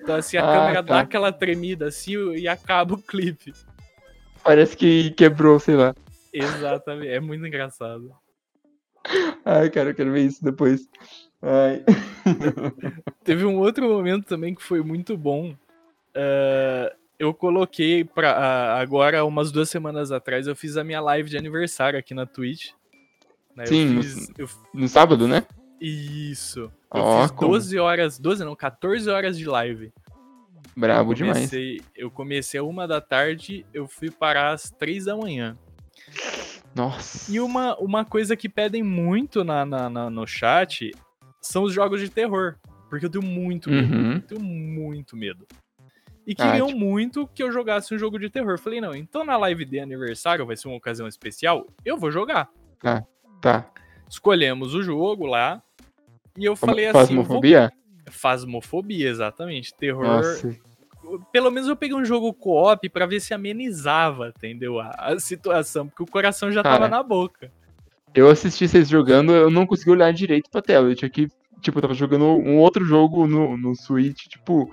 [0.00, 0.94] Então assim, a ah, câmera tá.
[0.94, 3.52] dá aquela tremida assim e acaba o clipe.
[4.42, 5.94] Parece que quebrou, sei lá.
[6.32, 8.10] Exatamente, é muito engraçado.
[9.44, 10.88] Ai, cara, eu quero ver isso depois.
[11.42, 11.84] Ai.
[13.22, 15.54] Teve um outro momento também que foi muito bom.
[16.16, 21.36] Uh, eu coloquei para agora umas duas semanas atrás eu fiz a minha live de
[21.36, 22.70] aniversário aqui na Twitch.
[23.54, 23.66] Né?
[23.66, 24.48] Sim, fiz, no,
[24.82, 25.46] no, sábado, né?
[25.80, 26.70] Isso.
[26.94, 27.86] Eu oh, fiz 12 como?
[27.86, 29.92] horas, 12 não, 14 horas de live.
[30.76, 31.92] Brabo eu comecei, demais.
[31.96, 35.56] Eu comecei uma da tarde, eu fui parar às três da manhã.
[36.74, 37.32] Nossa.
[37.32, 40.92] E uma, uma coisa que pedem muito na, na, na no chat
[41.40, 42.56] são os jogos de terror.
[42.90, 43.94] Porque eu tenho muito medo.
[43.94, 44.12] Uhum.
[44.12, 45.46] Eu tenho muito medo.
[46.26, 46.80] E ah, queriam ah, tipo...
[46.80, 48.58] muito que eu jogasse um jogo de terror.
[48.58, 52.48] Falei, não, então na live de aniversário vai ser uma ocasião especial, eu vou jogar.
[52.80, 53.06] Tá,
[53.40, 53.70] tá.
[54.08, 55.62] Escolhemos o jogo lá.
[56.36, 56.98] E eu falei assim.
[56.98, 57.72] Fasmofobia?
[58.10, 59.74] Fasmofobia, exatamente.
[59.74, 60.04] Terror.
[60.04, 60.56] Nossa.
[61.32, 64.80] Pelo menos eu peguei um jogo co-op pra ver se amenizava, entendeu?
[64.80, 67.50] A, a, situação, porque o coração já Cara, tava na boca.
[68.12, 70.88] Eu assisti vocês jogando, eu não consegui olhar direito pra tela.
[70.88, 71.28] Eu tinha que.
[71.60, 74.70] Tipo, eu tava jogando um outro jogo no, no Switch, tipo,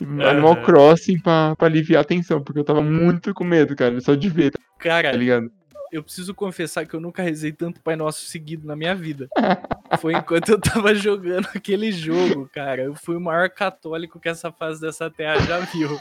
[0.00, 4.14] Animal Crossing pra, pra aliviar a tensão, porque eu tava muito com medo, cara, só
[4.14, 4.52] de ver.
[4.78, 5.50] Cara, tá ligado?
[5.96, 9.28] eu preciso confessar que eu nunca rezei tanto Pai Nosso seguido na minha vida.
[10.00, 12.82] Foi enquanto eu tava jogando aquele jogo, cara.
[12.82, 15.96] Eu fui o maior católico que essa fase dessa terra já viu.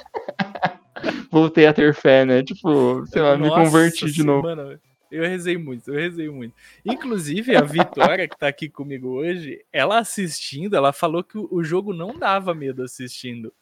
[1.32, 2.42] Voltei a ter fé, né?
[2.42, 4.42] Tipo, sei lá, Nossa, me converti de novo.
[4.42, 4.80] Mano,
[5.12, 6.56] eu rezei muito, eu rezei muito.
[6.84, 11.94] Inclusive, a Vitória, que tá aqui comigo hoje, ela assistindo, ela falou que o jogo
[11.94, 13.54] não dava medo assistindo.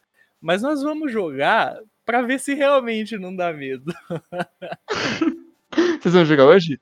[0.41, 3.93] Mas nós vamos jogar para ver se realmente não dá medo.
[6.01, 6.79] Vocês vão jogar hoje?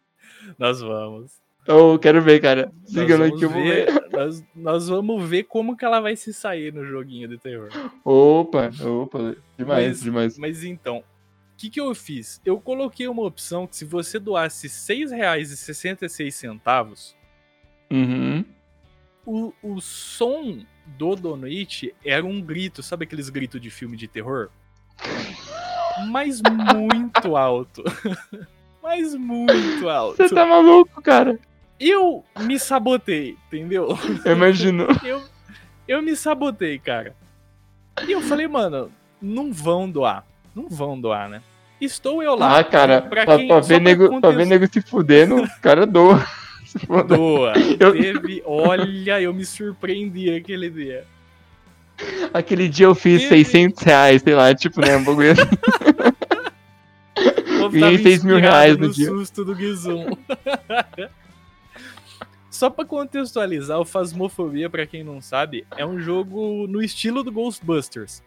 [0.57, 1.39] Nós vamos.
[1.67, 2.71] Eu quero ver, cara.
[2.85, 3.91] Siga aqui, vou ver.
[3.91, 4.09] ver.
[4.11, 7.69] Nós, nós, vamos ver como que ela vai se sair no joguinho de terror.
[8.03, 10.37] Opa, opa, demais, mas, demais.
[10.37, 11.03] Mas então, o
[11.57, 12.41] que, que eu fiz?
[12.43, 14.73] Eu coloquei uma opção que se você doasse R$
[15.05, 17.15] 6,66,
[17.91, 18.43] uhum.
[19.25, 20.65] o, o som
[20.97, 24.49] do Donate era um grito, sabe aqueles gritos de filme de terror?
[26.09, 27.83] Mas muito alto.
[28.81, 30.17] Mas muito alto.
[30.17, 31.37] Você tá maluco, cara?
[31.79, 33.97] Eu me sabotei, entendeu?
[34.25, 34.87] Eu imagino.
[35.03, 35.21] Eu,
[35.87, 37.15] eu me sabotei, cara.
[38.07, 40.25] E eu falei, mano, não vão doar.
[40.55, 41.41] Não vão doar, né?
[41.81, 42.59] Estou eu lá.
[42.59, 46.25] Ah, cara, pra, quem, pra, ver, nego, pra ver nego se fudendo, cara doa.
[47.07, 47.53] Doa.
[47.79, 47.93] Eu...
[47.93, 51.05] Teve, olha, eu me surpreendi aquele dia.
[52.33, 53.45] Aquele dia eu fiz Teve...
[53.45, 55.41] 600 reais, sei lá, tipo, né, um bagulho assim.
[57.71, 59.07] Ganhei 6 mil reais no, no dia.
[59.07, 60.05] susto do Gizum.
[62.49, 67.31] Só pra contextualizar, o Phasmophobia, pra quem não sabe, é um jogo no estilo do
[67.31, 68.21] Ghostbusters.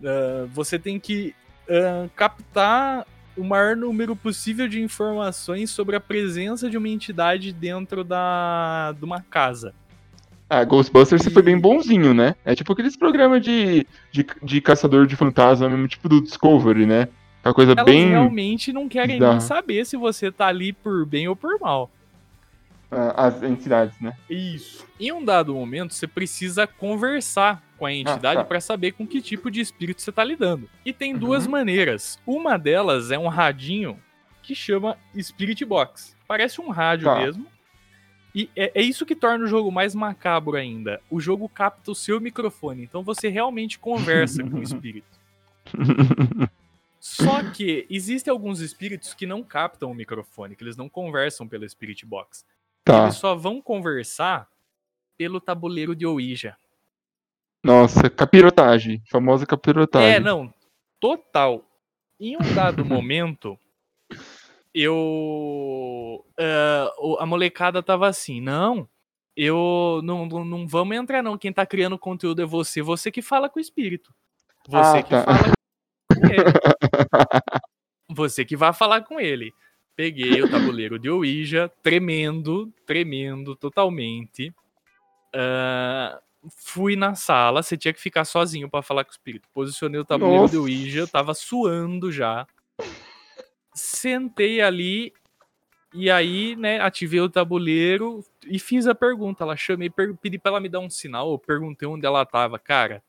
[0.00, 1.34] Uh, você tem que
[1.68, 8.02] uh, captar o maior número possível de informações sobre a presença de uma entidade dentro
[8.02, 9.74] da, de uma casa.
[10.48, 11.30] Ah, Ghostbusters e...
[11.30, 12.34] foi bem bonzinho, né?
[12.44, 17.08] É tipo aqueles programas de, de, de caçador de fantasma, mesmo tipo do Discovery, né?
[17.44, 18.08] Uma coisa Elas bem.
[18.08, 21.90] realmente não querem nem saber se você tá ali por bem ou por mal.
[22.90, 24.14] Ah, as entidades, né?
[24.30, 24.86] Isso.
[24.98, 28.44] Em um dado momento, você precisa conversar com a entidade ah, tá.
[28.44, 30.68] para saber com que tipo de espírito você tá lidando.
[30.84, 31.18] E tem uhum.
[31.18, 32.18] duas maneiras.
[32.26, 34.00] Uma delas é um radinho
[34.42, 36.16] que chama Spirit Box.
[36.26, 37.18] Parece um rádio tá.
[37.18, 37.46] mesmo.
[38.34, 41.00] E é, é, isso que torna o jogo mais macabro ainda.
[41.10, 45.18] O jogo capta o seu microfone, então você realmente conversa com o espírito.
[47.00, 51.66] Só que existem alguns espíritos que não captam o microfone, que eles não conversam pelo
[51.68, 52.44] Spirit Box.
[52.84, 53.04] Tá.
[53.04, 54.48] Eles só vão conversar
[55.16, 56.56] pelo tabuleiro de Ouija.
[57.66, 59.02] Nossa, capirotagem.
[59.10, 60.08] Famosa capirotagem.
[60.08, 60.54] É, não.
[61.00, 61.64] Total.
[62.18, 63.58] Em um dado momento,
[64.72, 66.24] eu.
[66.38, 68.88] Uh, a molecada tava assim, não.
[69.36, 71.36] Eu não, não, não, vamos entrar, não.
[71.36, 72.80] Quem tá criando conteúdo é você.
[72.80, 74.14] Você que fala com o espírito.
[74.68, 75.24] Você ah, que tá.
[75.24, 75.52] fala
[76.14, 76.44] com ele.
[78.08, 79.52] Você que vai falar com ele.
[79.96, 84.54] Peguei o tabuleiro de Ouija, tremendo, tremendo totalmente.
[85.34, 89.48] Uh, fui na sala, você tinha que ficar sozinho para falar com o espírito.
[89.52, 90.52] Posicionei o tabuleiro Nossa.
[90.52, 92.46] de Ouija, tava suando já.
[93.74, 95.12] Sentei ali
[95.92, 99.44] e aí, né, ativei o tabuleiro e fiz a pergunta.
[99.44, 102.58] Ela chamei, pedi para ela me dar um sinal, eu perguntei onde ela tava.
[102.58, 103.02] Cara,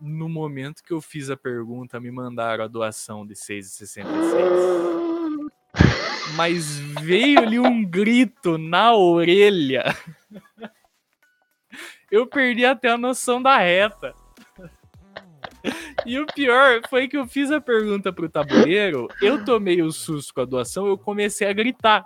[0.00, 4.72] no momento que eu fiz a pergunta, me mandaram a doação de 6,66
[6.36, 9.84] mas veio ali um grito na orelha.
[12.12, 14.14] Eu perdi até a noção da reta.
[16.04, 20.34] E o pior foi que eu fiz a pergunta pro tabuleiro, eu tomei o susto
[20.34, 22.04] com a doação, eu comecei a gritar.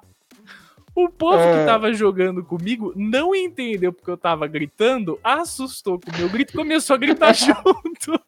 [0.95, 1.59] O povo é...
[1.59, 6.53] que tava jogando comigo não entendeu porque eu tava gritando, assustou com o meu grito
[6.53, 8.21] e começou a gritar junto.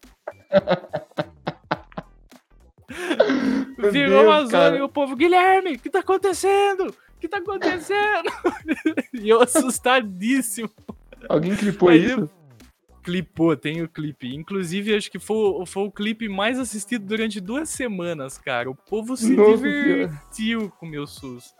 [3.92, 6.88] Virou uma zona e o povo, Guilherme, o que tá acontecendo?
[6.88, 8.30] O que tá acontecendo?
[9.14, 10.70] e eu assustadíssimo.
[11.28, 12.20] Alguém clipou Mas isso?
[12.20, 12.30] Eu...
[13.02, 14.34] Clipou, tem o clipe.
[14.34, 18.70] Inclusive, acho que foi, foi o clipe mais assistido durante duas semanas, cara.
[18.70, 21.54] O povo se Nossa divertiu com o meu susto.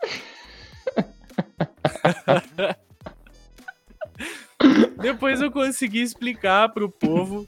[5.01, 7.47] Depois eu consegui explicar pro povo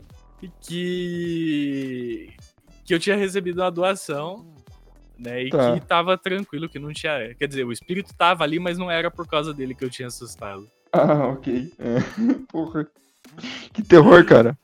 [0.61, 2.33] que
[2.85, 4.45] que eu tinha recebido a doação,
[5.17, 5.43] né?
[5.43, 5.73] E tá.
[5.73, 7.35] que tava tranquilo, que não tinha.
[7.35, 10.07] Quer dizer, o espírito tava ali, mas não era por causa dele que eu tinha
[10.07, 10.67] assustado.
[10.91, 11.73] Ah, ok.
[11.79, 11.99] É.
[12.51, 12.87] Porra.
[13.73, 14.57] Que terror, cara.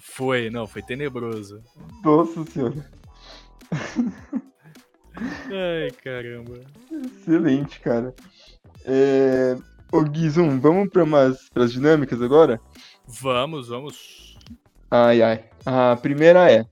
[0.00, 1.62] Foi, não, foi tenebroso.
[2.04, 2.90] Nossa senhora.
[5.14, 6.60] Ai, caramba.
[6.90, 8.14] Excelente, cara.
[8.84, 9.56] É...
[9.92, 12.60] Ô, Guizum, vamos para umas pras dinâmicas agora?
[13.06, 14.36] Vamos, vamos.
[14.90, 15.44] Ai, ai.
[15.64, 16.64] A primeira é: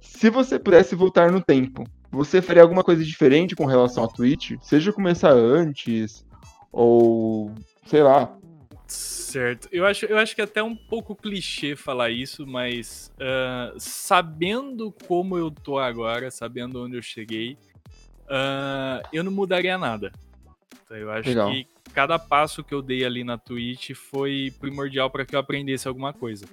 [0.00, 4.52] se você pudesse voltar no tempo, você faria alguma coisa diferente com relação à Twitch?
[4.62, 6.24] Seja começar antes,
[6.72, 7.52] ou
[7.88, 8.38] sei lá.
[8.86, 9.68] Certo.
[9.70, 14.90] Eu acho, eu acho que é até um pouco clichê falar isso, mas uh, sabendo
[15.06, 17.58] como eu tô agora, sabendo onde eu cheguei,
[18.24, 20.12] uh, eu não mudaria nada.
[20.84, 21.50] Então, eu acho Legal.
[21.50, 25.86] que cada passo que eu dei ali na Twitch foi primordial para que eu aprendesse
[25.86, 26.46] alguma coisa.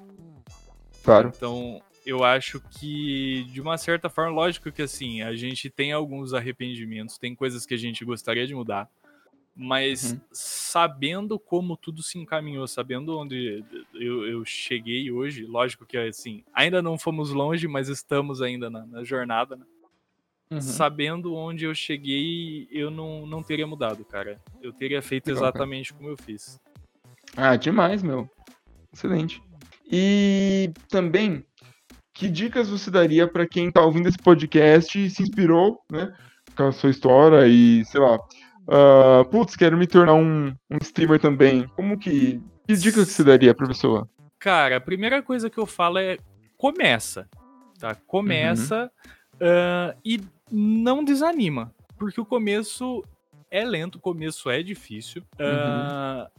[1.01, 1.31] Claro.
[1.33, 6.33] Então, eu acho que, de uma certa forma, lógico que assim, a gente tem alguns
[6.33, 8.89] arrependimentos, tem coisas que a gente gostaria de mudar,
[9.55, 10.19] mas uhum.
[10.31, 13.63] sabendo como tudo se encaminhou, sabendo onde
[13.93, 18.85] eu, eu, cheguei hoje, lógico que assim, ainda não fomos longe, mas estamos ainda na,
[18.85, 19.65] na jornada, né?
[20.51, 20.61] Uhum.
[20.61, 24.39] Sabendo onde eu cheguei, eu não, não teria mudado, cara.
[24.61, 25.97] Eu teria feito Legal, exatamente cara.
[25.97, 26.59] como eu fiz.
[27.35, 28.29] Ah, demais, meu.
[28.93, 29.41] Excelente.
[29.91, 31.43] E também
[32.13, 36.15] que dicas você daria para quem está ouvindo esse podcast e se inspirou, né,
[36.55, 38.17] com a sua história e, sei lá,
[38.67, 41.67] uh, putz, quero me tornar um, um streamer também.
[41.69, 42.41] Como que.
[42.67, 44.09] Que dicas você daria pra pessoa?
[44.39, 46.17] Cara, a primeira coisa que eu falo é
[46.57, 47.27] começa.
[47.79, 47.93] Tá?
[47.93, 48.91] Começa
[49.39, 49.47] uhum.
[49.47, 51.73] uh, e não desanima.
[51.97, 53.03] Porque o começo
[53.51, 55.23] é lento, o começo é difícil.
[55.35, 56.29] Uh,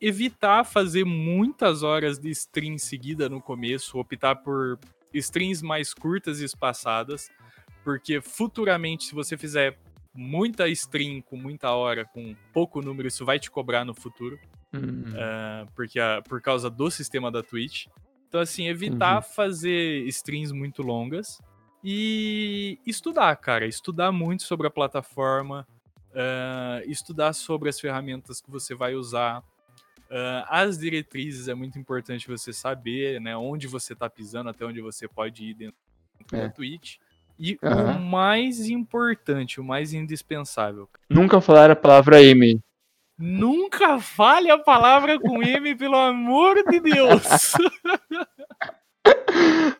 [0.00, 4.78] evitar fazer muitas horas de stream seguida no começo, optar por
[5.12, 7.30] strings mais curtas e espaçadas,
[7.82, 9.78] porque futuramente, se você fizer
[10.16, 14.38] muita stream com muita hora, com pouco número, isso vai te cobrar no futuro,
[14.72, 15.04] uhum.
[15.10, 17.86] uh, porque a, por causa do sistema da Twitch.
[18.28, 19.22] Então, assim, evitar uhum.
[19.22, 21.40] fazer streams muito longas
[21.82, 23.66] e estudar, cara.
[23.66, 25.66] Estudar muito sobre a plataforma,
[26.10, 29.42] uh, estudar sobre as ferramentas que você vai usar,
[30.08, 34.80] Uh, as diretrizes é muito importante você saber, né, onde você está pisando, até onde
[34.80, 35.76] você pode ir dentro
[36.32, 36.42] é.
[36.42, 36.98] da Twitch.
[37.38, 37.96] E uhum.
[37.96, 40.88] o mais importante, o mais indispensável.
[41.08, 42.60] Nunca falar a palavra M.
[43.18, 47.22] Nunca fale a palavra com M, pelo amor de Deus!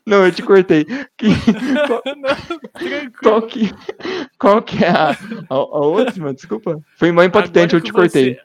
[0.06, 0.84] Não, eu te cortei.
[1.16, 1.26] Que...
[1.86, 2.02] Qual...
[2.16, 3.70] Não, qual, que...
[4.38, 6.32] qual que é a, a, a última?
[6.32, 6.80] Desculpa.
[6.96, 8.34] Foi mais impactante, eu te cortei.
[8.34, 8.40] Você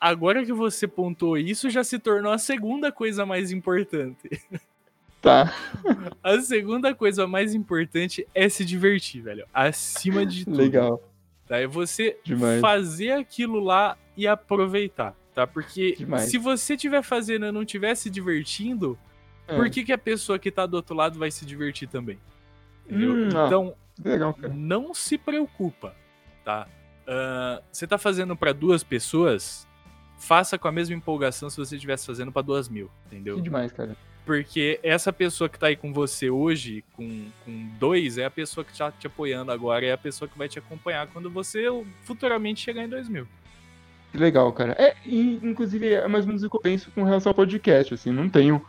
[0.00, 4.30] agora que você pontuou isso, já se tornou a segunda coisa mais importante.
[5.20, 5.52] Tá.
[6.22, 9.46] A segunda coisa mais importante é se divertir, velho.
[9.52, 10.56] Acima de tudo.
[10.56, 11.02] Legal.
[11.46, 11.58] Tá?
[11.58, 12.60] É você Demais.
[12.60, 15.46] fazer aquilo lá e aproveitar, tá?
[15.46, 16.30] Porque Demais.
[16.30, 18.98] se você estiver fazendo e não estiver se divertindo,
[19.46, 19.56] é.
[19.56, 22.18] por que, que a pessoa que tá do outro lado vai se divertir também?
[22.90, 25.94] Hum, então, Legal, não se preocupa,
[26.44, 26.66] tá?
[27.10, 29.66] uh, você tá fazendo para duas pessoas,
[30.18, 33.36] faça com a mesma empolgação se você estivesse fazendo para duas mil, entendeu?
[33.36, 33.96] Que demais, cara.
[34.30, 38.64] Porque essa pessoa que tá aí com você hoje, com, com dois, é a pessoa
[38.64, 41.64] que tá te apoiando agora, é a pessoa que vai te acompanhar quando você
[42.04, 43.26] futuramente chegar em dois mil.
[44.12, 44.76] Que legal, cara.
[44.78, 48.12] É, inclusive, é mais ou menos o que eu penso com relação ao podcast, assim,
[48.12, 48.64] não tenho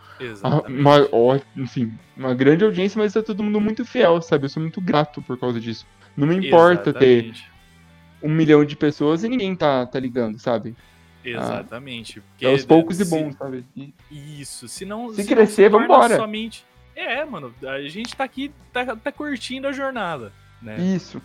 [0.68, 4.46] uma, ó, assim, uma grande audiência, mas tá todo mundo muito fiel, sabe?
[4.46, 5.86] Eu sou muito grato por causa disso.
[6.18, 7.44] Não me importa Exatamente.
[7.44, 10.76] ter um milhão de pessoas e ninguém tá, tá ligando, sabe?
[11.24, 12.20] Exatamente.
[12.20, 13.04] Ah, porque é aos poucos se...
[13.04, 13.66] e bons, sabe?
[13.76, 13.94] E...
[14.12, 14.68] Isso.
[14.68, 15.10] Se não.
[15.14, 16.16] Se, se crescer, vamos embora.
[16.16, 16.66] Somente...
[16.96, 17.54] É, mano.
[17.64, 20.32] A gente tá aqui, tá, tá curtindo a jornada.
[20.62, 20.80] Né?
[20.80, 21.22] Isso.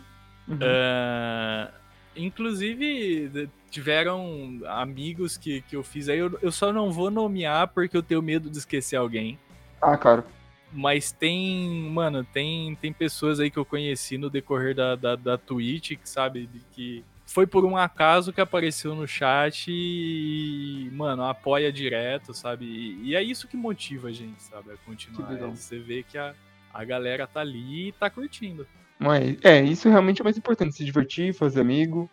[0.49, 0.57] Uhum.
[0.57, 1.73] Uh,
[2.15, 6.19] inclusive, tiveram amigos que, que eu fiz aí.
[6.19, 9.39] Eu, eu só não vou nomear porque eu tenho medo de esquecer alguém.
[9.83, 10.25] Ah, claro.
[10.73, 15.39] Mas tem, mano, tem, tem pessoas aí que eu conheci no decorrer da, da, da
[15.39, 21.73] Twitch, que sabe, que foi por um acaso que apareceu no chat e, mano, apoia
[21.73, 22.65] direto, sabe?
[22.65, 24.71] E, e é isso que motiva a gente, sabe?
[24.71, 25.33] A continuar.
[25.33, 26.35] É você vê que a,
[26.73, 28.67] a galera tá ali e tá curtindo.
[28.99, 32.09] Mas, é, isso realmente é mais importante, se divertir, fazer amigo.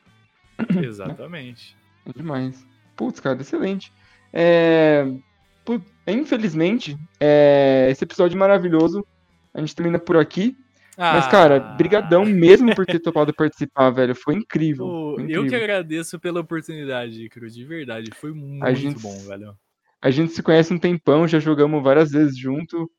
[0.84, 1.78] Exatamente.
[2.06, 2.66] É demais.
[2.96, 3.94] Putz, cara, excelente.
[4.34, 5.06] É...
[5.64, 7.88] Putz, infelizmente, é...
[7.90, 9.06] esse episódio maravilhoso.
[9.54, 10.58] A gente termina por aqui.
[10.98, 11.14] Ah.
[11.14, 14.16] Mas, cara, brigadão mesmo por ter topado participar, velho.
[14.16, 15.44] Foi incrível, Pô, foi incrível.
[15.44, 18.12] Eu que agradeço pela oportunidade, Icaro, de verdade.
[18.16, 19.56] Foi muito gente, bom, velho.
[20.02, 22.90] A gente se conhece um tempão, já jogamos várias vezes junto.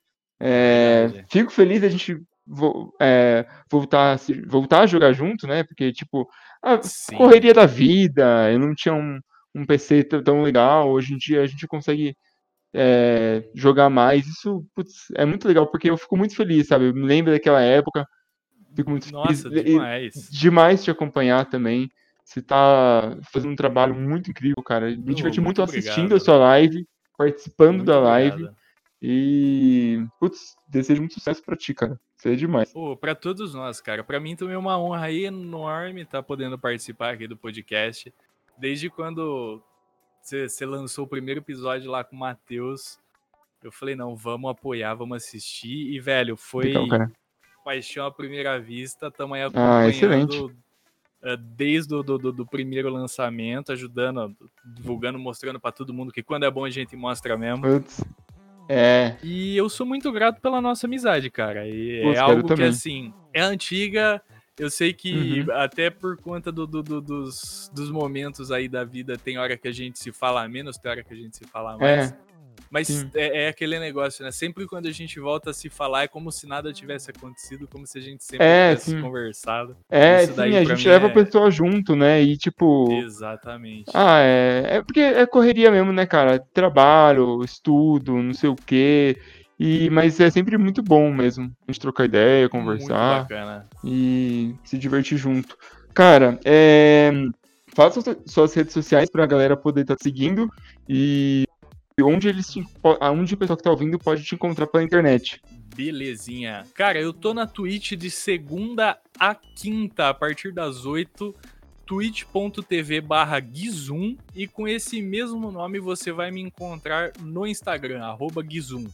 [0.41, 5.63] É, fico feliz a gente vo, é, voltar, voltar a jogar junto, né?
[5.63, 6.29] Porque, tipo,
[6.63, 7.17] a Sim.
[7.17, 9.21] correria da vida, eu não tinha um,
[9.55, 10.91] um PC tão legal.
[10.91, 12.17] Hoje em dia a gente consegue
[12.75, 14.27] é, jogar mais.
[14.27, 16.87] Isso putz, é muito legal, porque eu fico muito feliz, sabe?
[16.87, 18.07] Eu me lembro daquela época.
[18.75, 19.65] Fico muito Nossa, feliz.
[19.65, 20.29] demais.
[20.31, 21.89] Demais te acompanhar também.
[22.25, 24.91] Você tá fazendo um trabalho muito incrível, cara.
[24.91, 26.17] Me oh, diverti muito, muito assistindo obrigado.
[26.17, 28.33] a sua live, participando muito da live.
[28.33, 28.57] Obrigado.
[29.01, 32.01] E, putz, desejo muito sucesso pra ti, cara.
[32.17, 32.73] Isso é demais.
[32.73, 34.03] Pô, pra todos nós, cara.
[34.03, 38.13] Pra mim também é uma honra enorme estar tá podendo participar aqui do podcast.
[38.57, 39.63] Desde quando
[40.25, 42.99] você lançou o primeiro episódio lá com o Matheus.
[43.63, 45.93] Eu falei, não, vamos apoiar, vamos assistir.
[45.93, 47.09] E, velho, foi Legal,
[47.65, 49.11] paixão à primeira vista.
[49.11, 50.55] Tamo aí ah, acompanhando
[51.23, 56.23] ah, desde o do, do, do, primeiro lançamento, ajudando, divulgando, mostrando para todo mundo que
[56.23, 57.63] quando é bom a gente mostra mesmo.
[57.63, 58.03] Putz.
[58.69, 59.17] É.
[59.23, 61.67] E eu sou muito grato pela nossa amizade, cara.
[61.69, 64.23] E Putz, é algo que, assim, é antiga,
[64.59, 65.53] eu sei que uhum.
[65.53, 69.69] até por conta do, do, do, dos, dos momentos aí da vida, tem hora que
[69.69, 72.13] a gente se fala menos, tem hora que a gente se fala mais.
[72.13, 72.35] É.
[72.71, 74.33] Mas é, é, aquele negócio, né?
[74.33, 77.87] Sempre quando a gente volta a se falar, é como se nada tivesse acontecido, como
[77.87, 79.01] se a gente sempre é, tivesse sim.
[79.01, 79.77] conversado.
[79.89, 81.11] É, Isso sim, a gente leva é...
[81.11, 82.21] a pessoa junto, né?
[82.21, 82.91] E tipo.
[82.93, 83.91] Exatamente.
[83.95, 84.79] Ah, é.
[84.79, 86.41] É porque é correria mesmo, né, cara?
[86.53, 89.19] Trabalho, estudo, não sei o quê.
[89.59, 91.53] E, mas é sempre muito bom mesmo.
[91.67, 93.19] A gente trocar ideia, conversar.
[93.19, 93.67] Muito bacana.
[93.85, 95.57] E se divertir junto.
[95.95, 97.13] Cara, é,
[97.69, 100.51] faça suas redes sociais pra galera poder estar tá seguindo
[100.89, 101.45] e
[102.01, 102.65] onde eles te,
[103.01, 105.41] onde o pessoal que tá ouvindo pode te encontrar pela internet.
[105.77, 106.65] Belezinha.
[106.75, 111.35] Cara, eu tô na Twitch de segunda a quinta, a partir das 8
[111.87, 118.43] twitch.tv barra Gizum e com esse mesmo nome você vai me encontrar no Instagram, arroba
[118.43, 118.87] Gizum.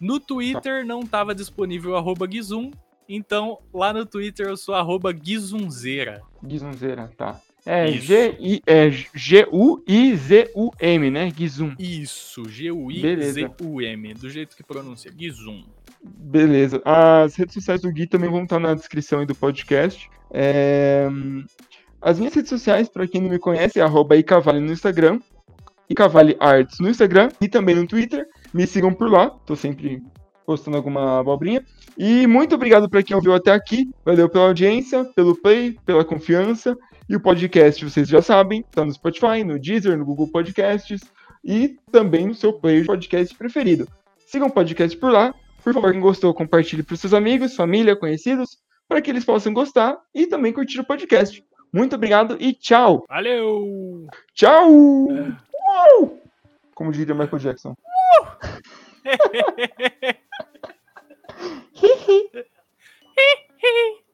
[0.00, 2.70] No Twitter não estava disponível arroba Gizum,
[3.08, 6.22] então lá no Twitter eu sou arroba Gizunzeira.
[6.46, 7.40] Gizunzeira, tá.
[7.66, 7.90] É
[9.14, 9.46] G-U-I-Z-U-M,
[11.06, 11.30] é, né?
[11.36, 11.74] Gizum.
[11.78, 15.64] Isso, G-U-I-Z-U-M, do jeito que pronuncia, Gizum.
[16.02, 16.80] Beleza.
[16.84, 20.08] As redes sociais do Gui também vão estar na descrição aí do podcast.
[20.30, 21.08] É...
[22.00, 25.20] As minhas redes sociais, para quem não me conhece, é arroba Icavale no Instagram,
[25.90, 28.26] Icavale Arts no Instagram e também no Twitter.
[28.52, 30.02] Me sigam por lá, tô sempre
[30.46, 31.62] postando alguma abobrinha.
[31.96, 33.90] E muito obrigado para quem ouviu até aqui.
[34.04, 36.76] Valeu pela audiência, pelo play, pela confiança.
[37.08, 41.00] E o podcast, vocês já sabem, tá no Spotify, no Deezer, no Google Podcasts
[41.44, 43.86] e também no seu player de podcast preferido.
[44.26, 45.34] Sigam o podcast por lá.
[45.62, 49.98] Por favor, quem gostou, compartilhe para seus amigos, família, conhecidos, para que eles possam gostar
[50.14, 51.44] e também curtir o podcast.
[51.72, 53.04] Muito obrigado e tchau!
[53.08, 54.06] Valeu!
[54.34, 55.08] Tchau!
[55.10, 55.48] É.
[56.74, 57.74] Como diria Michael Jackson.
[61.82, 62.28] Uhul!